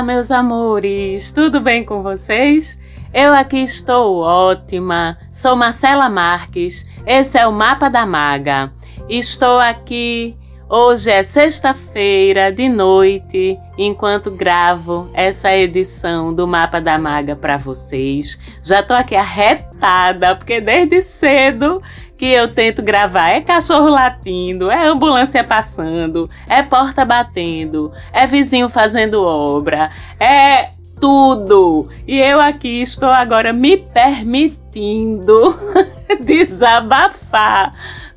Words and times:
Olá, 0.00 0.06
meus 0.06 0.30
amores, 0.30 1.30
tudo 1.30 1.60
bem 1.60 1.84
com 1.84 2.02
vocês? 2.02 2.80
Eu 3.12 3.34
aqui 3.34 3.58
estou 3.58 4.20
ótima. 4.20 5.18
Sou 5.30 5.54
Marcela 5.54 6.08
Marques. 6.08 6.88
Esse 7.04 7.36
é 7.36 7.46
o 7.46 7.52
Mapa 7.52 7.90
da 7.90 8.06
Maga. 8.06 8.72
Estou 9.10 9.58
aqui. 9.58 10.38
Hoje 10.70 11.10
é 11.10 11.22
sexta-feira 11.22 12.50
de 12.50 12.66
noite, 12.66 13.58
enquanto 13.76 14.30
gravo 14.30 15.10
essa 15.12 15.54
edição 15.54 16.32
do 16.32 16.48
Mapa 16.48 16.80
da 16.80 16.96
Maga 16.96 17.36
para 17.36 17.58
vocês. 17.58 18.40
Já 18.62 18.82
tô 18.82 18.94
aqui 18.94 19.14
arretada, 19.14 20.34
porque 20.34 20.62
desde 20.62 21.02
cedo 21.02 21.82
que 22.20 22.26
eu 22.26 22.46
tento 22.46 22.82
gravar 22.82 23.30
é 23.30 23.40
cachorro 23.40 23.88
latindo, 23.88 24.70
é 24.70 24.86
ambulância 24.86 25.42
passando, 25.42 26.28
é 26.50 26.62
porta 26.62 27.02
batendo, 27.02 27.90
é 28.12 28.26
vizinho 28.26 28.68
fazendo 28.68 29.22
obra, 29.22 29.88
é 30.20 30.68
tudo. 31.00 31.88
E 32.06 32.18
eu 32.18 32.38
aqui 32.38 32.82
estou 32.82 33.08
agora 33.08 33.54
me 33.54 33.78
permitindo 33.78 35.58
desabafar 36.20 37.70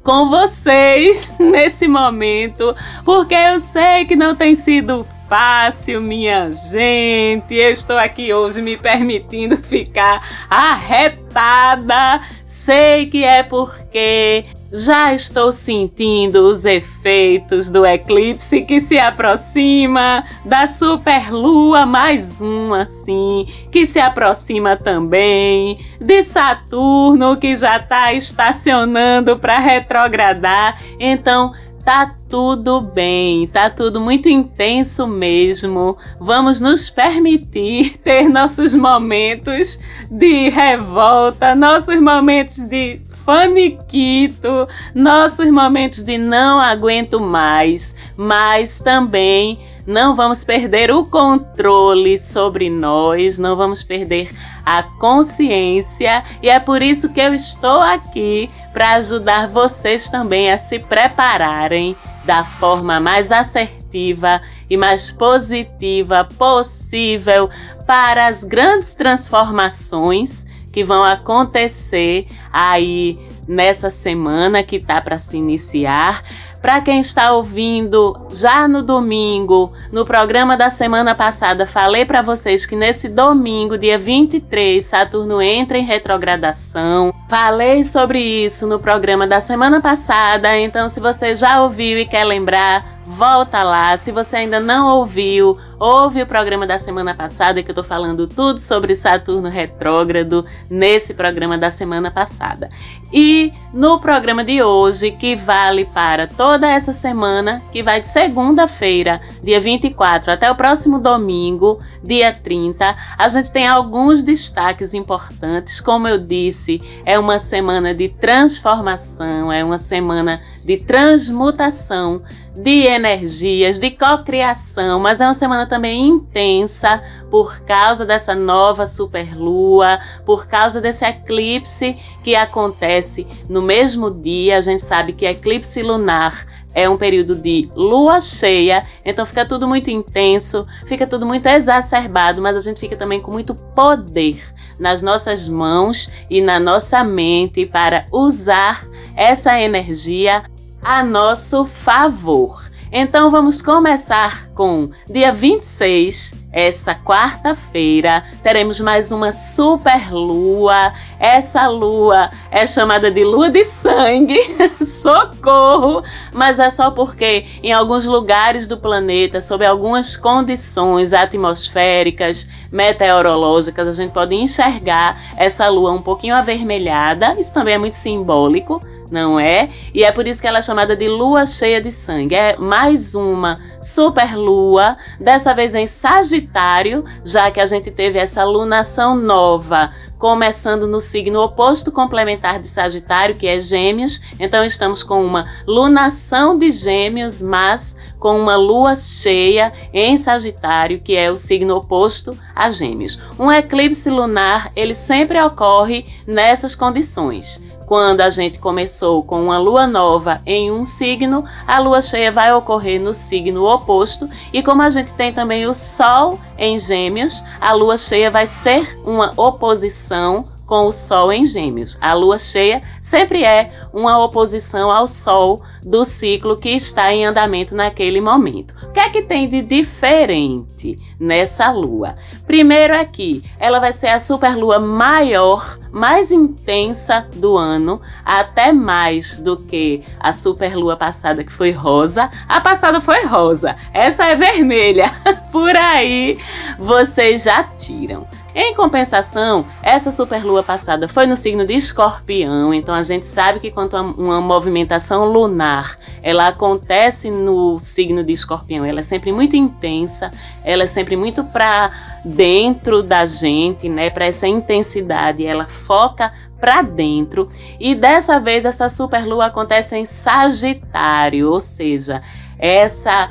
com 0.04 0.30
vocês 0.30 1.34
nesse 1.40 1.88
momento, 1.88 2.76
porque 3.06 3.34
eu 3.34 3.62
sei 3.62 4.04
que 4.04 4.18
não 4.18 4.36
tem 4.36 4.54
sido 4.54 5.06
fácil, 5.30 6.02
minha 6.02 6.52
gente. 6.54 7.56
Eu 7.56 7.72
estou 7.72 7.98
aqui 7.98 8.34
hoje 8.34 8.62
me 8.62 8.76
permitindo 8.76 9.56
ficar 9.56 10.22
arretada. 10.50 12.22
Sei 12.64 13.08
que 13.08 13.26
é 13.26 13.44
porque 13.44 14.46
já 14.72 15.14
estou 15.14 15.52
sentindo 15.52 16.48
os 16.48 16.64
efeitos 16.64 17.70
do 17.70 17.86
eclipse 17.86 18.62
que 18.62 18.80
se 18.80 18.98
aproxima, 18.98 20.24
da 20.46 20.66
superlua, 20.66 21.86
mais 21.86 22.40
um 22.40 22.74
assim, 22.74 23.46
que 23.70 23.86
se 23.86 24.00
aproxima 24.00 24.78
também, 24.78 25.78
de 26.00 26.24
Saturno 26.24 27.36
que 27.36 27.54
já 27.54 27.76
está 27.76 28.14
estacionando 28.14 29.38
para 29.38 29.60
retrogradar. 29.60 30.82
Então, 30.98 31.52
Tá 31.86 32.16
tudo 32.30 32.80
bem, 32.80 33.46
tá 33.46 33.70
tudo 33.70 34.00
muito 34.00 34.30
intenso 34.30 35.06
mesmo. 35.06 35.98
Vamos 36.18 36.62
nos 36.62 36.90
permitir 36.90 37.98
ter 38.04 38.30
nossos 38.30 38.74
momentos 38.74 39.80
de 40.10 40.50
revolta, 40.50 41.54
nossos 41.54 42.00
momentos 42.00 42.60
de 42.60 43.02
faniquito, 43.26 44.66
nossos 44.96 45.52
momentos 45.52 46.04
de 46.04 46.18
não 46.18 46.58
aguento 46.58 47.20
mais, 47.20 47.94
mas 48.16 48.80
também 48.80 49.58
não 49.86 50.16
vamos 50.16 50.46
perder 50.46 50.90
o 50.90 51.06
controle 51.06 52.18
sobre 52.18 52.70
nós, 52.70 53.38
não 53.38 53.58
vamos 53.58 53.84
perder 53.84 54.30
a 54.66 54.84
consciência, 54.84 56.24
e 56.42 56.50
é 56.50 56.60
por 56.60 56.82
isso 56.82 57.12
que 57.12 57.20
eu 57.20 57.34
estou 57.34 57.82
aqui 57.82 58.50
para 58.72 58.96
ajudar 58.96 59.48
vocês 59.48 60.10
também 60.10 60.52
a 60.52 60.58
se 60.58 60.80
prepararem 60.80 61.96
da 62.26 62.44
forma 62.44 63.00
mais 63.00 63.32
assertiva 63.32 64.42
e 64.70 64.78
mais 64.78 65.12
positiva 65.12 66.28
possível 66.38 67.50
para 67.86 68.28
as 68.28 68.44
grandes 68.44 68.94
transformações 68.94 70.46
que 70.72 70.84
vão 70.84 71.04
acontecer 71.04 72.26
aí 72.52 73.20
nessa 73.48 73.90
semana 73.90 74.64
que 74.64 74.78
está 74.78 75.00
para 75.00 75.18
se 75.18 75.38
iniciar. 75.38 76.24
Para 76.64 76.80
quem 76.80 77.02
está 77.02 77.34
ouvindo 77.34 78.18
já 78.32 78.70
no 78.70 78.82
domingo, 78.82 79.74
no 79.92 80.06
programa 80.06 80.56
da 80.56 80.70
semana 80.70 81.14
passada, 81.14 81.66
falei 81.66 82.06
para 82.06 82.22
vocês 82.22 82.66
que 82.66 82.74
nesse 82.74 83.10
domingo, 83.10 83.78
dia 83.78 84.00
23, 84.00 84.82
Saturno 84.82 85.42
entra 85.42 85.78
em 85.78 85.84
retrogradação. 85.84 87.14
Falei 87.28 87.84
sobre 87.84 88.20
isso 88.20 88.66
no 88.66 88.80
programa 88.80 89.28
da 89.28 89.42
semana 89.42 89.82
passada, 89.82 90.58
então 90.58 90.88
se 90.88 91.02
você 91.02 91.36
já 91.36 91.62
ouviu 91.62 92.00
e 92.00 92.06
quer 92.06 92.24
lembrar, 92.24 92.93
volta 93.06 93.64
lá. 93.64 93.98
Se 93.98 94.12
você 94.12 94.38
ainda 94.38 94.60
não 94.60 94.98
ouviu, 94.98 95.58
ouve 95.80 96.22
o 96.22 96.28
programa 96.28 96.66
da 96.66 96.78
semana 96.78 97.14
passada 97.14 97.62
que 97.62 97.70
eu 97.70 97.76
tô 97.76 97.84
falando 97.84 98.28
tudo 98.28 98.60
sobre 98.60 98.96
Saturno 98.96 99.50
retrógrado 99.50 100.46
nesse 100.70 101.14
programa 101.14 101.58
da 101.58 101.70
semana 101.70 102.10
passada. 102.10 102.70
E 103.12 103.54
no 103.72 104.00
programa 104.00 104.44
de 104.44 104.64
hoje, 104.64 105.12
que 105.12 105.36
vale 105.36 105.86
para 105.86 106.26
toda 106.26 106.68
essa 106.68 106.94
semana, 106.94 107.62
que 107.72 107.84
vai 107.84 108.02
de 108.02 108.08
segunda-feira, 108.08 109.22
dia 109.44 109.60
24, 109.60 110.32
até 110.32 110.50
o 110.50 110.56
próximo 110.56 110.98
domingo, 110.98 111.80
dia 112.04 112.34
30, 112.34 112.96
a 113.16 113.28
gente 113.30 113.52
tem 113.52 113.68
alguns 113.68 114.24
destaques 114.24 114.96
importantes. 114.96 115.80
Como 115.80 116.08
eu 116.08 116.18
disse, 116.18 116.82
é 117.06 117.20
uma 117.20 117.38
semana 117.38 117.94
de 117.94 118.10
transformação, 118.10 119.52
é 119.52 119.64
uma 119.64 119.78
semana 119.78 120.42
de 120.66 120.78
transmutação 120.78 122.22
de 122.56 122.86
energias, 122.86 123.80
de 123.80 123.90
cocriação, 123.92 125.00
mas 125.00 125.20
é 125.20 125.26
uma 125.26 125.34
semana 125.34 125.68
também 125.68 126.08
intensa 126.08 127.02
por 127.30 127.62
causa 127.62 128.06
dessa 128.06 128.36
nova 128.36 128.86
superlua, 128.86 130.00
por 130.26 130.48
causa 130.48 130.80
desse 130.80 131.04
eclipse 131.04 131.98
que 132.24 132.36
acontece 132.36 133.28
no 133.50 133.62
mesmo 133.62 134.12
dia. 134.12 134.58
A 134.58 134.62
gente 134.62 134.84
sabe 134.84 135.14
que 135.14 135.26
eclipse 135.26 135.82
lunar 135.82 136.46
é 136.76 136.88
um 136.88 136.98
período 136.98 137.36
de 137.36 137.70
lua 137.76 138.20
cheia, 138.22 138.86
então 139.06 139.26
fica 139.26 139.46
tudo 139.46 139.68
muito 139.68 139.90
intenso, 139.90 140.66
fica 140.88 141.06
tudo 141.08 141.26
muito 141.26 141.48
exacerbado, 141.48 142.42
mas 142.42 142.56
a 142.56 142.60
gente 142.60 142.80
fica 142.80 142.96
também 142.96 143.22
com 143.22 143.32
muito 143.32 143.56
poder 143.56 144.42
nas 144.80 145.02
nossas 145.02 145.48
mãos 145.48 146.10
e 146.30 146.42
na 146.42 146.60
nossa 146.60 147.04
mente 147.04 147.66
para 147.66 148.06
usar 148.12 148.86
essa 149.16 149.60
energia 149.60 150.44
a 150.84 151.02
nosso 151.04 151.66
favor. 151.66 152.62
Então 152.92 153.32
vamos 153.32 153.60
começar 153.60 154.50
com 154.50 154.92
dia 155.10 155.32
26, 155.32 156.36
essa 156.52 156.94
quarta-feira, 156.94 158.24
teremos 158.44 158.80
mais 158.80 159.12
uma 159.12 159.32
super 159.32 160.14
lua. 160.14 160.94
Essa 161.20 161.68
lua 161.68 162.30
é 162.52 162.68
chamada 162.68 163.10
de 163.10 163.24
lua 163.24 163.50
de 163.50 163.64
sangue. 163.64 164.38
Socorro! 164.86 166.04
Mas 166.36 166.60
é 166.60 166.70
só 166.70 166.92
porque 166.92 167.48
em 167.64 167.74
alguns 167.74 168.06
lugares 168.06 168.68
do 168.68 168.78
planeta, 168.78 169.42
sob 169.42 169.66
algumas 169.66 170.16
condições 170.16 171.14
atmosféricas, 171.14 172.48
meteorológicas, 172.72 173.88
a 173.88 173.92
gente 173.92 174.12
pode 174.12 174.36
enxergar 174.36 175.20
essa 175.36 175.68
lua 175.68 175.92
um 175.92 176.02
pouquinho 176.02 176.36
avermelhada. 176.36 177.34
Isso 177.40 177.52
também 177.52 177.74
é 177.74 177.78
muito 177.80 177.96
simbólico 177.96 178.80
não 179.14 179.40
é? 179.40 179.70
E 179.94 180.04
é 180.04 180.12
por 180.12 180.26
isso 180.26 180.42
que 180.42 180.48
ela 180.48 180.58
é 180.58 180.62
chamada 180.62 180.96
de 180.96 181.08
lua 181.08 181.46
cheia 181.46 181.80
de 181.80 181.92
sangue. 181.92 182.34
É 182.34 182.58
mais 182.58 183.14
uma 183.14 183.58
super 183.80 184.36
lua, 184.36 184.98
dessa 185.20 185.54
vez 185.54 185.76
em 185.76 185.86
Sagitário, 185.86 187.06
já 187.24 187.52
que 187.52 187.62
a 187.62 187.66
gente 187.68 187.92
teve 187.92 188.18
essa 188.18 188.44
lunação 188.44 189.16
nova 189.16 189.92
começando 190.18 190.88
no 190.88 191.02
signo 191.02 191.42
oposto 191.42 191.92
complementar 191.92 192.58
de 192.58 192.68
Sagitário, 192.68 193.36
que 193.36 193.46
é 193.46 193.60
Gêmeos. 193.60 194.22
Então 194.40 194.64
estamos 194.64 195.04
com 195.04 195.24
uma 195.24 195.46
lunação 195.68 196.56
de 196.56 196.72
Gêmeos, 196.72 197.42
mas 197.42 197.96
com 198.18 198.40
uma 198.40 198.56
lua 198.56 198.96
cheia 198.96 199.74
em 199.94 200.16
Sagitário, 200.16 201.02
que 201.02 201.16
é 201.16 201.30
o 201.30 201.36
signo 201.36 201.76
oposto 201.76 202.36
a 202.56 202.70
Gêmeos. 202.70 203.20
Um 203.38 203.52
eclipse 203.52 204.10
lunar, 204.10 204.72
ele 204.76 204.96
sempre 204.96 205.40
ocorre 205.42 206.06
nessas 206.26 206.74
condições 206.74 207.62
quando 207.86 208.22
a 208.22 208.30
gente 208.30 208.60
começou 208.60 209.24
com 209.24 209.44
uma 209.44 209.58
lua 209.58 209.86
nova 209.86 210.42
em 210.46 210.72
um 210.72 210.86
signo, 210.86 211.44
a 211.68 211.80
lua 211.80 212.02
cheia 212.02 212.32
vai 212.32 212.54
ocorrer 212.54 213.00
no 213.00 213.14
signo 213.14 213.66
oposto, 213.66 214.30
e 214.52 214.64
como 214.64 214.82
a 214.82 214.90
gente 214.90 215.14
tem 215.14 215.32
também 215.32 215.66
o 215.66 215.74
Sol 215.74 216.40
em 216.58 216.80
Gêmeos, 216.80 217.44
a 217.60 217.74
lua 217.74 217.98
cheia 217.98 218.32
vai 218.32 218.48
ser 218.48 219.00
uma 219.06 219.34
oposição 219.38 220.53
com 220.66 220.88
o 220.88 220.92
Sol 220.92 221.32
em 221.32 221.46
Gêmeos. 221.46 221.98
A 222.02 222.14
lua 222.14 222.40
cheia 222.40 222.82
sempre 223.02 223.44
é 223.44 223.72
uma 223.94 224.24
oposição 224.24 224.90
ao 224.90 225.08
Sol 225.08 225.62
do 225.84 226.06
ciclo 226.06 226.56
que 226.56 226.70
está 226.70 227.12
em 227.12 227.26
andamento 227.26 227.76
naquele 227.76 228.22
momento. 228.22 228.74
O 228.84 228.92
que 228.92 229.00
é 229.00 229.10
que 229.10 229.22
tem 229.22 229.48
de 229.48 229.62
diferente 229.62 231.00
nessa 231.20 231.72
lua? 231.72 232.16
Primeiro 232.46 232.96
aqui, 232.96 233.44
ela 233.60 233.80
vai 233.80 233.94
ser 233.94 234.08
a 234.08 234.20
superlua 234.20 234.80
maior, 234.80 235.78
mais 235.92 236.32
intensa 236.32 237.28
do 237.36 237.58
ano, 237.58 238.02
até 238.24 238.72
mais 238.72 239.38
do 239.38 239.58
que 239.58 240.04
a 240.20 240.32
superlua 240.32 240.96
passada 240.96 241.44
que 241.44 241.52
foi 241.52 241.72
rosa. 241.72 242.30
A 242.48 242.62
passada 242.62 243.02
foi 243.02 243.26
rosa, 243.26 243.76
essa 243.94 244.26
é 244.26 244.36
vermelha. 244.36 245.12
Por 245.52 245.76
aí 245.76 246.38
vocês 246.80 247.44
já 247.44 247.64
tiram. 247.64 248.28
Em 248.56 248.76
compensação, 248.76 249.66
essa 249.82 250.12
superlua 250.12 250.62
passada 250.62 251.08
foi 251.08 251.26
no 251.26 251.36
signo 251.36 251.66
de 251.66 251.74
Escorpião, 251.74 252.72
então 252.72 252.94
a 252.94 253.02
gente 253.02 253.26
sabe 253.26 253.60
que 253.60 253.72
quando 253.72 253.96
uma 253.96 254.40
movimentação 254.40 255.26
lunar 255.26 255.98
ela 256.22 256.50
acontece 256.50 257.32
no 257.32 257.80
signo 257.80 258.24
de 258.24 258.32
Escorpião, 258.32 258.86
ela 258.86 259.00
é 259.00 259.04
sempre 259.04 259.32
muito 259.32 259.56
intensa, 259.56 260.30
ela 260.64 260.84
é 260.84 260.88
sempre 260.88 261.16
muito 261.16 261.44
para 261.44 262.20
dentro 262.24 263.02
da 263.02 263.26
gente, 263.26 263.90
né? 263.90 264.12
Para 264.12 264.26
essa 264.26 264.48
intensidade, 264.48 265.46
ela 265.46 265.66
foca 265.66 266.32
para 266.60 266.84
dentro. 266.84 267.50
E 267.80 267.96
dessa 267.96 268.40
vez 268.40 268.66
essa 268.66 268.88
superlua 268.88 269.48
acontece 269.48 269.98
em 269.98 270.06
Sagitário, 270.06 271.50
ou 271.50 271.60
seja, 271.60 272.22
essa 272.58 273.30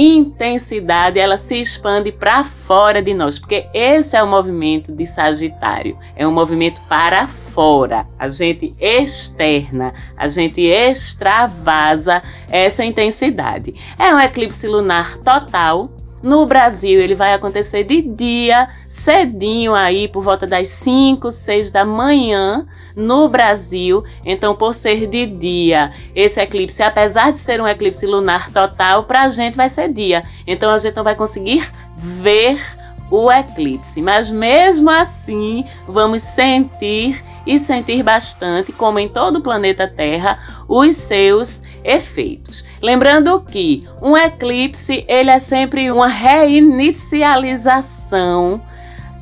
intensidade 0.00 1.18
ela 1.18 1.36
se 1.36 1.60
expande 1.60 2.12
para 2.12 2.44
fora 2.44 3.02
de 3.02 3.12
nós, 3.12 3.36
porque 3.36 3.66
esse 3.74 4.16
é 4.16 4.22
o 4.22 4.28
movimento 4.28 4.92
de 4.92 5.04
Sagitário, 5.04 5.98
é 6.14 6.26
um 6.26 6.30
movimento 6.30 6.80
para 6.88 7.26
fora, 7.26 8.06
a 8.16 8.28
gente 8.28 8.72
externa, 8.78 9.92
a 10.16 10.28
gente 10.28 10.60
extravasa 10.60 12.22
essa 12.48 12.84
intensidade. 12.84 13.74
É 13.98 14.14
um 14.14 14.20
eclipse 14.20 14.68
lunar 14.68 15.18
total 15.18 15.90
no 16.22 16.44
Brasil, 16.46 17.00
ele 17.00 17.14
vai 17.14 17.32
acontecer 17.32 17.84
de 17.84 18.02
dia, 18.02 18.68
cedinho 18.88 19.74
aí, 19.74 20.08
por 20.08 20.22
volta 20.22 20.46
das 20.46 20.68
5, 20.68 21.30
6 21.30 21.70
da 21.70 21.84
manhã, 21.84 22.66
no 22.96 23.28
Brasil. 23.28 24.04
Então, 24.24 24.54
por 24.54 24.74
ser 24.74 25.06
de 25.06 25.26
dia, 25.26 25.92
esse 26.14 26.40
eclipse, 26.40 26.82
apesar 26.82 27.32
de 27.32 27.38
ser 27.38 27.60
um 27.60 27.68
eclipse 27.68 28.04
lunar 28.06 28.50
total, 28.50 29.04
para 29.04 29.22
a 29.22 29.30
gente 29.30 29.56
vai 29.56 29.68
ser 29.68 29.92
dia. 29.92 30.22
Então, 30.46 30.70
a 30.72 30.78
gente 30.78 30.96
não 30.96 31.04
vai 31.04 31.14
conseguir 31.14 31.70
ver 31.96 32.58
o 33.10 33.32
eclipse, 33.32 34.02
mas 34.02 34.30
mesmo 34.30 34.90
assim, 34.90 35.64
vamos 35.86 36.22
sentir 36.22 37.22
e 37.46 37.58
sentir 37.58 38.02
bastante, 38.02 38.70
como 38.72 38.98
em 38.98 39.08
todo 39.08 39.36
o 39.36 39.42
planeta 39.42 39.88
Terra, 39.88 40.38
os 40.68 40.96
seus 40.96 41.62
efeitos. 41.84 42.64
Lembrando 42.82 43.40
que 43.40 43.86
um 44.02 44.16
eclipse 44.16 45.04
ele 45.08 45.30
é 45.30 45.38
sempre 45.38 45.90
uma 45.90 46.08
reinicialização 46.08 48.60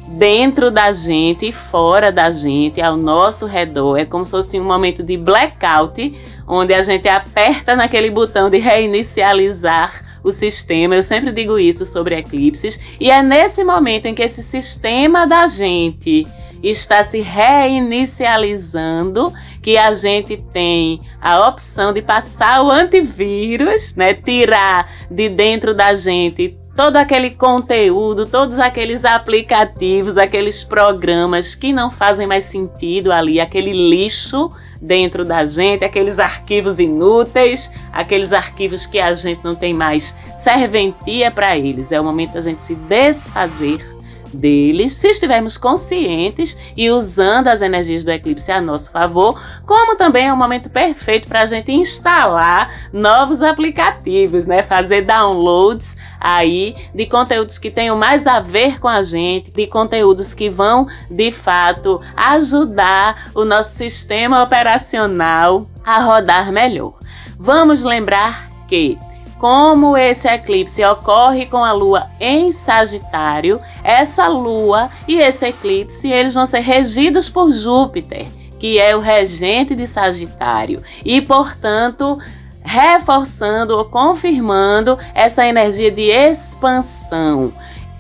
dentro 0.09 0.71
da 0.71 0.93
gente 0.93 1.49
e 1.49 1.53
fora 1.53 2.13
da 2.13 2.31
gente, 2.31 2.81
ao 2.81 2.97
nosso 2.97 3.45
redor. 3.47 3.97
É 3.97 4.05
como 4.05 4.25
se 4.25 4.31
fosse 4.31 4.61
um 4.61 4.65
momento 4.65 5.03
de 5.03 5.17
blackout, 5.17 6.17
onde 6.47 6.73
a 6.73 6.83
gente 6.83 7.09
aperta 7.09 7.75
naquele 7.75 8.11
botão 8.11 8.49
de 8.49 8.59
reinicializar 8.59 10.05
o 10.23 10.31
sistema. 10.33 10.95
Eu 10.95 11.03
sempre 11.03 11.33
digo 11.33 11.59
isso 11.59 11.85
sobre 11.85 12.17
eclipses, 12.17 12.81
e 13.01 13.11
é 13.11 13.21
nesse 13.23 13.65
momento 13.65 14.07
em 14.07 14.15
que 14.15 14.23
esse 14.23 14.43
sistema 14.43 15.27
da 15.27 15.47
gente 15.47 16.25
está 16.63 17.05
se 17.05 17.21
reinicializando 17.21 19.31
que 19.67 19.77
a 19.77 19.93
gente 19.93 20.37
tem 20.53 21.01
a 21.21 21.49
opção 21.49 21.93
de 21.93 22.01
passar 22.01 22.63
o 22.63 22.71
antivírus, 22.71 23.97
né, 23.97 24.15
tirar 24.15 24.89
de 25.11 25.29
dentro 25.29 25.75
da 25.75 25.93
gente 25.93 26.57
todo 26.77 26.95
aquele 26.95 27.31
conteúdo, 27.31 28.27
todos 28.27 28.61
aqueles 28.61 29.05
aplicativos, 29.05 30.17
aqueles 30.17 30.63
programas 30.63 31.57
que 31.57 31.73
não 31.73 31.91
fazem 31.91 32.29
mais 32.29 32.45
sentido 32.45 33.11
ali, 33.11 33.41
aquele 33.41 33.73
lixo 33.73 34.49
dentro 34.81 35.25
da 35.25 35.45
gente, 35.45 35.85
aqueles 35.85 36.21
arquivos 36.21 36.79
inúteis, 36.79 37.69
aqueles 37.93 38.33
arquivos 38.33 38.87
que 38.87 39.01
a 39.01 39.15
gente 39.15 39.41
não 39.43 39.57
tem 39.57 39.75
mais 39.75 40.17
serventia 40.37 41.29
para 41.29 41.59
eles. 41.59 41.91
É 41.91 42.01
o 42.01 42.05
momento 42.05 42.35
da 42.35 42.41
gente 42.41 42.63
se 42.63 42.77
desfazer 42.77 43.96
deles, 44.37 44.93
se 44.93 45.09
estivermos 45.09 45.57
conscientes 45.57 46.57
e 46.77 46.91
usando 46.91 47.49
as 47.49 47.63
energias 47.63 48.05
do 48.05 48.11
eclipse 48.11 48.53
a 48.53 48.61
nosso 48.61 48.91
favor, 48.91 49.41
como 49.67 49.97
também 49.97 50.29
é 50.29 50.33
um 50.33 50.37
momento 50.37 50.69
perfeito 50.69 51.27
para 51.27 51.43
a 51.43 51.47
gente 51.47 51.73
instalar 51.73 52.89
novos 52.93 53.43
aplicativos, 53.43 54.47
né? 54.47 54.63
Fazer 54.63 55.03
downloads 55.03 55.97
aí 56.21 56.75
de 56.95 57.07
conteúdos 57.07 57.59
que 57.59 57.71
tenham 57.71 57.97
mais 57.97 58.27
a 58.27 58.41
ver 58.41 58.79
com 58.79 58.89
a 58.89 59.03
gente, 59.03 59.51
de 59.51 59.67
conteúdos 59.67 60.35
que 60.35 60.51
vão 60.51 60.87
de 61.11 61.33
fato 61.33 62.01
ajudar 62.17 63.31
o 63.35 63.45
nosso 63.45 63.75
sistema 63.75 64.43
operacional 64.43 65.67
a 65.85 66.01
rodar 66.01 66.53
melhor. 66.53 66.95
Vamos 67.39 67.83
lembrar 67.83 68.49
que 68.69 68.99
como 69.39 69.97
esse 69.97 70.29
eclipse 70.29 70.85
ocorre 70.85 71.47
com 71.47 71.65
a 71.65 71.73
lua 71.73 72.07
em 72.19 72.53
Sagitário, 72.53 73.61
essa 73.85 74.27
lua 74.29 74.89
e 75.07 75.19
esse 75.19 75.47
eclipse 75.47 76.09
eles 76.09 76.35
vão 76.35 76.47
ser 76.47 76.61
regidos 76.61 77.29
por 77.29 77.53
Júpiter, 77.53 78.27
que 78.59 78.79
é 78.79 78.97
o 78.97 79.01
regente 79.01 79.75
de 79.75 79.87
Sagitário, 79.87 80.83
e 81.05 81.21
portanto 81.21 82.19
reforçando 82.65 83.77
ou 83.77 83.85
confirmando 83.85 84.99
essa 85.15 85.47
energia 85.47 85.91
de 85.91 86.11
expansão 86.11 87.51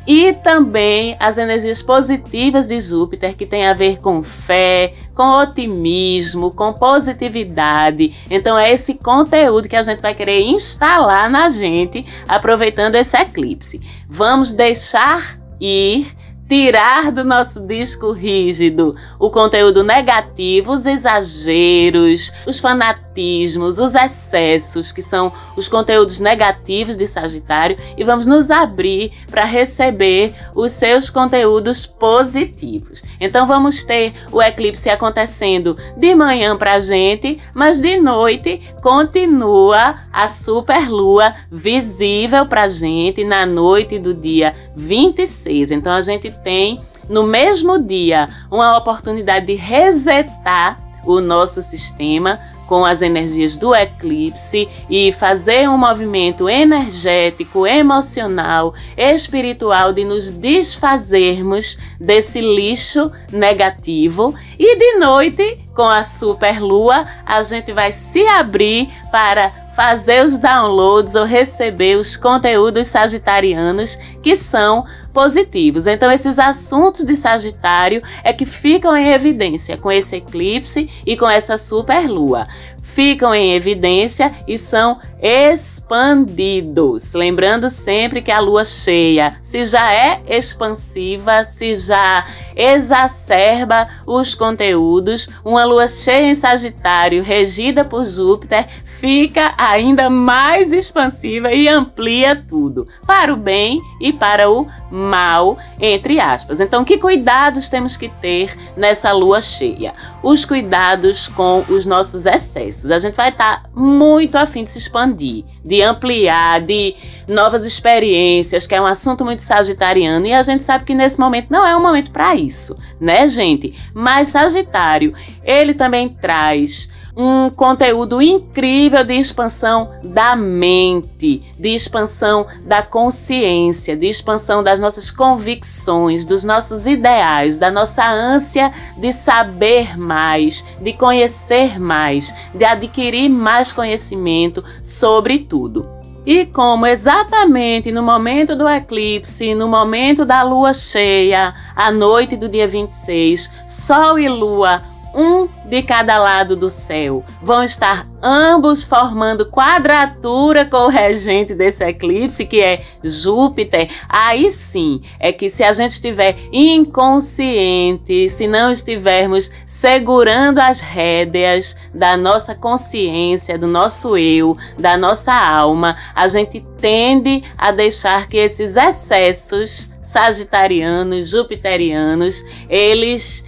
e 0.06 0.32
também 0.32 1.16
as 1.18 1.36
energias 1.36 1.82
positivas 1.82 2.66
de 2.66 2.80
Júpiter, 2.80 3.36
que 3.36 3.44
tem 3.44 3.66
a 3.66 3.72
ver 3.72 3.98
com 3.98 4.22
fé, 4.22 4.94
com 5.14 5.24
otimismo, 5.24 6.54
com 6.54 6.72
positividade. 6.72 8.14
Então 8.30 8.58
é 8.58 8.72
esse 8.72 8.94
conteúdo 8.94 9.68
que 9.68 9.76
a 9.76 9.82
gente 9.82 10.00
vai 10.00 10.14
querer 10.14 10.42
instalar 10.42 11.28
na 11.28 11.48
gente, 11.48 12.06
aproveitando 12.28 12.94
esse 12.94 13.16
eclipse. 13.16 13.80
Vamos 14.08 14.52
deixar 14.52 15.38
ir 15.60 16.06
tirar 16.48 17.10
do 17.10 17.24
nosso 17.24 17.60
disco 17.60 18.12
rígido 18.12 18.94
o 19.18 19.30
conteúdo 19.30 19.82
negativo, 19.82 20.72
os 20.72 20.86
exageros, 20.86 22.32
os 22.46 22.58
fanatismos, 22.58 23.78
os 23.78 23.94
excessos, 23.94 24.92
que 24.92 25.02
são 25.02 25.32
os 25.56 25.68
conteúdos 25.68 26.20
negativos 26.20 26.96
de 26.96 27.06
Sagitário, 27.06 27.76
e 27.96 28.04
vamos 28.04 28.26
nos 28.26 28.50
abrir 28.50 29.12
para 29.30 29.44
receber 29.44 30.32
os 30.54 30.72
seus 30.72 31.10
conteúdos 31.10 31.86
positivos. 31.86 33.02
Então 33.20 33.46
vamos 33.46 33.82
ter 33.82 34.12
o 34.30 34.40
eclipse 34.40 34.88
acontecendo 34.88 35.76
de 35.96 36.14
manhã 36.14 36.56
para 36.56 36.74
a 36.74 36.80
gente, 36.80 37.40
mas 37.54 37.80
de 37.80 37.96
noite 37.96 38.60
continua 38.82 39.96
a 40.12 40.28
superlua 40.28 41.34
visível 41.50 42.46
para 42.46 42.62
a 42.62 42.68
gente 42.68 43.24
na 43.24 43.44
noite 43.44 43.98
do 43.98 44.14
dia 44.14 44.52
26. 44.76 45.70
Então 45.70 45.92
a 45.92 46.00
gente 46.00 46.35
tem 46.42 46.80
no 47.08 47.24
mesmo 47.24 47.80
dia 47.80 48.26
uma 48.50 48.76
oportunidade 48.76 49.46
de 49.46 49.54
resetar 49.54 50.76
o 51.04 51.20
nosso 51.20 51.62
sistema 51.62 52.38
com 52.66 52.84
as 52.84 53.00
energias 53.00 53.56
do 53.56 53.74
eclipse 53.74 54.68
e 54.90 55.12
fazer 55.12 55.68
um 55.68 55.78
movimento 55.78 56.48
energético, 56.48 57.66
emocional, 57.66 58.74
espiritual 58.96 59.92
de 59.92 60.04
nos 60.04 60.30
desfazermos 60.30 61.78
desse 62.00 62.40
lixo 62.40 63.10
negativo. 63.32 64.34
E 64.58 64.76
de 64.76 64.98
noite 64.98 65.60
com 65.74 65.88
a 65.88 66.02
superlua 66.02 67.04
a 67.24 67.42
gente 67.42 67.72
vai 67.72 67.92
se 67.92 68.26
abrir 68.26 68.88
para 69.12 69.52
fazer 69.76 70.24
os 70.24 70.38
downloads 70.38 71.14
ou 71.14 71.24
receber 71.24 71.96
os 71.96 72.16
conteúdos 72.16 72.88
sagitarianos 72.88 73.96
que 74.22 74.34
são 74.34 74.86
positivos. 75.16 75.86
Então, 75.86 76.12
esses 76.12 76.38
assuntos 76.38 77.06
de 77.06 77.16
Sagitário 77.16 78.02
é 78.22 78.34
que 78.34 78.44
ficam 78.44 78.94
em 78.94 79.12
evidência 79.12 79.78
com 79.78 79.90
esse 79.90 80.16
eclipse 80.16 80.90
e 81.06 81.16
com 81.16 81.26
essa 81.26 81.56
superlua. 81.56 82.46
Ficam 82.82 83.34
em 83.34 83.54
evidência 83.54 84.30
e 84.46 84.58
são 84.58 84.98
expandidos. 85.22 87.14
Lembrando 87.14 87.70
sempre 87.70 88.20
que 88.20 88.30
a 88.30 88.40
lua 88.40 88.66
cheia, 88.66 89.38
se 89.40 89.64
já 89.64 89.90
é 89.90 90.20
expansiva, 90.28 91.44
se 91.44 91.74
já 91.74 92.26
exacerba 92.54 93.88
os 94.06 94.34
conteúdos, 94.34 95.30
uma 95.42 95.64
lua 95.64 95.88
cheia 95.88 96.26
em 96.26 96.34
Sagitário, 96.34 97.22
regida 97.22 97.86
por 97.86 98.04
Júpiter, 98.04 98.66
fica 99.00 99.52
ainda 99.58 100.08
mais 100.08 100.72
expansiva 100.72 101.52
e 101.52 101.68
amplia 101.68 102.36
tudo, 102.36 102.88
para 103.06 103.32
o 103.32 103.36
bem 103.36 103.80
e 104.00 104.12
para 104.12 104.50
o 104.50 104.66
mal, 104.90 105.58
entre 105.80 106.20
aspas. 106.20 106.60
Então, 106.60 106.84
que 106.84 106.98
cuidados 106.98 107.68
temos 107.68 107.96
que 107.96 108.08
ter 108.08 108.56
nessa 108.76 109.12
lua 109.12 109.40
cheia? 109.40 109.94
Os 110.22 110.44
cuidados 110.44 111.28
com 111.28 111.64
os 111.68 111.84
nossos 111.84 112.26
excessos. 112.26 112.90
A 112.90 112.98
gente 112.98 113.14
vai 113.14 113.28
estar 113.28 113.62
tá 113.62 113.68
muito 113.74 114.36
afim 114.36 114.64
de 114.64 114.70
se 114.70 114.78
expandir, 114.78 115.44
de 115.64 115.82
ampliar, 115.82 116.60
de 116.60 116.94
novas 117.28 117.64
experiências, 117.64 118.66
que 118.66 118.74
é 118.74 118.80
um 118.80 118.86
assunto 118.86 119.24
muito 119.24 119.42
sagitariano, 119.42 120.26
e 120.26 120.32
a 120.32 120.42
gente 120.42 120.62
sabe 120.62 120.84
que 120.84 120.94
nesse 120.94 121.18
momento 121.18 121.48
não 121.50 121.66
é 121.66 121.76
um 121.76 121.82
momento 121.82 122.10
para 122.10 122.34
isso, 122.34 122.76
né, 123.00 123.28
gente? 123.28 123.74
Mas 123.94 124.28
Sagitário, 124.28 125.14
ele 125.44 125.74
também 125.74 126.08
traz 126.08 126.90
um 127.16 127.48
conteúdo 127.48 128.20
incrível 128.20 129.02
de 129.02 129.14
expansão 129.14 129.90
da 130.04 130.36
mente, 130.36 131.42
de 131.58 131.68
expansão 131.70 132.46
da 132.66 132.82
consciência, 132.82 133.96
de 133.96 134.06
expansão 134.06 134.62
das 134.62 134.78
nossas 134.78 135.10
convicções, 135.10 136.26
dos 136.26 136.44
nossos 136.44 136.86
ideais, 136.86 137.56
da 137.56 137.70
nossa 137.70 138.06
ânsia 138.06 138.70
de 138.98 139.10
saber 139.12 139.98
mais, 139.98 140.62
de 140.80 140.92
conhecer 140.92 141.80
mais, 141.80 142.34
de 142.54 142.64
adquirir 142.64 143.30
mais 143.30 143.72
conhecimento 143.72 144.62
sobre 144.84 145.38
tudo. 145.38 145.96
E 146.26 146.44
como 146.44 146.84
exatamente 146.84 147.92
no 147.92 148.02
momento 148.02 148.56
do 148.56 148.68
eclipse, 148.68 149.54
no 149.54 149.68
momento 149.68 150.24
da 150.24 150.42
lua 150.42 150.74
cheia, 150.74 151.52
à 151.74 151.90
noite 151.92 152.36
do 152.36 152.48
dia 152.48 152.66
26, 152.66 153.48
Sol 153.68 154.18
e 154.18 154.28
Lua 154.28 154.82
um 155.16 155.48
de 155.68 155.82
cada 155.82 156.18
lado 156.18 156.54
do 156.54 156.68
céu. 156.68 157.24
Vão 157.42 157.64
estar 157.64 158.06
ambos 158.22 158.84
formando 158.84 159.46
quadratura 159.46 160.64
com 160.64 160.76
o 160.76 160.88
regente 160.88 161.54
desse 161.54 161.84
eclipse, 161.84 162.44
que 162.44 162.60
é 162.60 162.82
Júpiter. 163.02 163.88
Aí 164.08 164.50
sim 164.50 165.00
é 165.18 165.32
que 165.32 165.48
se 165.48 165.64
a 165.64 165.72
gente 165.72 165.92
estiver 165.92 166.36
inconsciente, 166.52 168.28
se 168.28 168.46
não 168.46 168.70
estivermos 168.70 169.50
segurando 169.66 170.58
as 170.58 170.80
rédeas 170.80 171.76
da 171.94 172.16
nossa 172.16 172.54
consciência, 172.54 173.58
do 173.58 173.66
nosso 173.66 174.16
eu, 174.16 174.56
da 174.78 174.96
nossa 174.96 175.32
alma, 175.32 175.96
a 176.14 176.28
gente 176.28 176.64
tende 176.78 177.42
a 177.56 177.70
deixar 177.70 178.28
que 178.28 178.36
esses 178.36 178.76
excessos 178.76 179.90
sagitarianos, 180.02 181.28
jupiterianos, 181.28 182.44
eles 182.68 183.44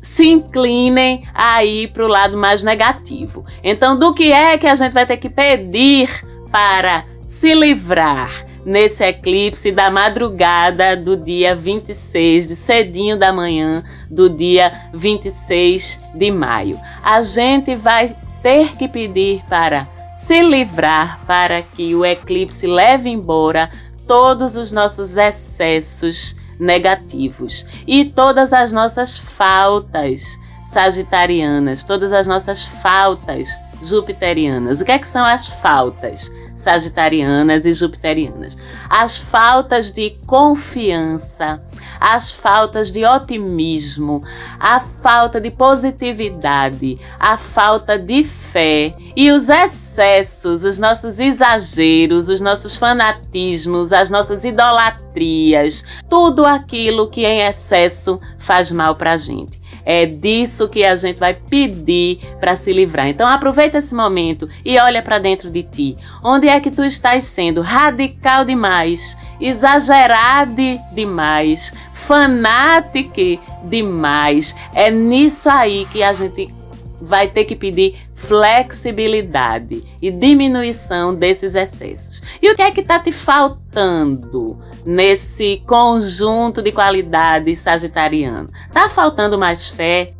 se 0.00 0.26
inclinem 0.26 1.22
aí 1.34 1.86
para 1.86 2.04
o 2.04 2.08
lado 2.08 2.36
mais 2.36 2.62
negativo. 2.62 3.44
Então, 3.62 3.96
do 3.96 4.14
que 4.14 4.32
é 4.32 4.56
que 4.56 4.66
a 4.66 4.74
gente 4.74 4.92
vai 4.92 5.06
ter 5.06 5.16
que 5.16 5.28
pedir 5.28 6.08
para 6.50 7.04
se 7.26 7.54
livrar 7.54 8.30
nesse 8.64 9.02
eclipse 9.04 9.72
da 9.72 9.90
madrugada 9.90 10.96
do 10.96 11.16
dia 11.16 11.54
26, 11.54 12.48
de 12.48 12.56
cedinho 12.56 13.16
da 13.16 13.32
manhã 13.32 13.82
do 14.10 14.28
dia 14.28 14.72
26 14.94 16.00
de 16.14 16.30
maio? 16.30 16.78
A 17.02 17.22
gente 17.22 17.74
vai 17.74 18.14
ter 18.42 18.76
que 18.76 18.88
pedir 18.88 19.44
para 19.48 19.86
se 20.16 20.42
livrar 20.42 21.20
para 21.26 21.62
que 21.62 21.94
o 21.94 22.04
eclipse 22.04 22.66
leve 22.66 23.08
embora 23.08 23.70
todos 24.06 24.56
os 24.56 24.72
nossos 24.72 25.16
excessos 25.16 26.36
negativos 26.60 27.66
e 27.86 28.04
todas 28.04 28.52
as 28.52 28.72
nossas 28.72 29.18
faltas 29.18 30.22
sagitarianas, 30.70 31.82
todas 31.82 32.12
as 32.12 32.28
nossas 32.28 32.64
faltas 32.64 33.48
jupiterianas. 33.82 34.80
O 34.80 34.84
que 34.84 34.92
é 34.92 34.98
que 34.98 35.08
são 35.08 35.24
as 35.24 35.48
faltas? 35.48 36.30
Sagitarianas 36.60 37.66
e 37.66 37.72
jupiterianas. 37.72 38.56
As 38.88 39.18
faltas 39.18 39.90
de 39.90 40.10
confiança, 40.26 41.60
as 42.00 42.32
faltas 42.32 42.90
de 42.90 43.04
otimismo, 43.04 44.22
a 44.58 44.80
falta 44.80 45.40
de 45.40 45.50
positividade, 45.50 46.98
a 47.18 47.36
falta 47.36 47.98
de 47.98 48.24
fé 48.24 48.94
e 49.14 49.30
os 49.30 49.48
excessos, 49.48 50.64
os 50.64 50.78
nossos 50.78 51.18
exageros, 51.18 52.28
os 52.28 52.40
nossos 52.40 52.76
fanatismos, 52.76 53.92
as 53.92 54.08
nossas 54.08 54.44
idolatrias, 54.44 55.84
tudo 56.08 56.46
aquilo 56.46 57.10
que 57.10 57.26
em 57.26 57.40
excesso 57.40 58.18
faz 58.38 58.70
mal 58.72 58.94
para 58.94 59.12
a 59.12 59.16
gente. 59.16 59.59
É 59.84 60.06
disso 60.06 60.68
que 60.68 60.84
a 60.84 60.94
gente 60.96 61.18
vai 61.18 61.34
pedir 61.34 62.20
para 62.38 62.56
se 62.56 62.72
livrar. 62.72 63.08
Então 63.08 63.28
aproveita 63.28 63.78
esse 63.78 63.94
momento 63.94 64.46
e 64.64 64.78
olha 64.78 65.02
para 65.02 65.18
dentro 65.18 65.50
de 65.50 65.62
ti. 65.62 65.96
Onde 66.22 66.48
é 66.48 66.60
que 66.60 66.70
tu 66.70 66.84
estás 66.84 67.24
sendo 67.24 67.60
radical 67.60 68.44
demais, 68.44 69.16
exagerado 69.40 70.52
demais, 70.92 71.72
fanático 71.92 73.40
demais? 73.64 74.54
É 74.74 74.90
nisso 74.90 75.48
aí 75.48 75.86
que 75.90 76.02
a 76.02 76.12
gente 76.12 76.59
vai 77.00 77.28
ter 77.28 77.44
que 77.44 77.56
pedir 77.56 77.96
flexibilidade 78.14 79.82
e 80.00 80.10
diminuição 80.10 81.14
desses 81.14 81.54
excessos. 81.54 82.22
E 82.40 82.50
o 82.50 82.56
que 82.56 82.62
é 82.62 82.70
que 82.70 82.80
está 82.80 82.98
te 82.98 83.12
faltando 83.12 84.58
nesse 84.84 85.62
conjunto 85.66 86.62
de 86.62 86.72
qualidades 86.72 87.60
sagitariano? 87.60 88.48
Tá 88.72 88.88
faltando 88.88 89.38
mais 89.38 89.68
fé? 89.68 90.12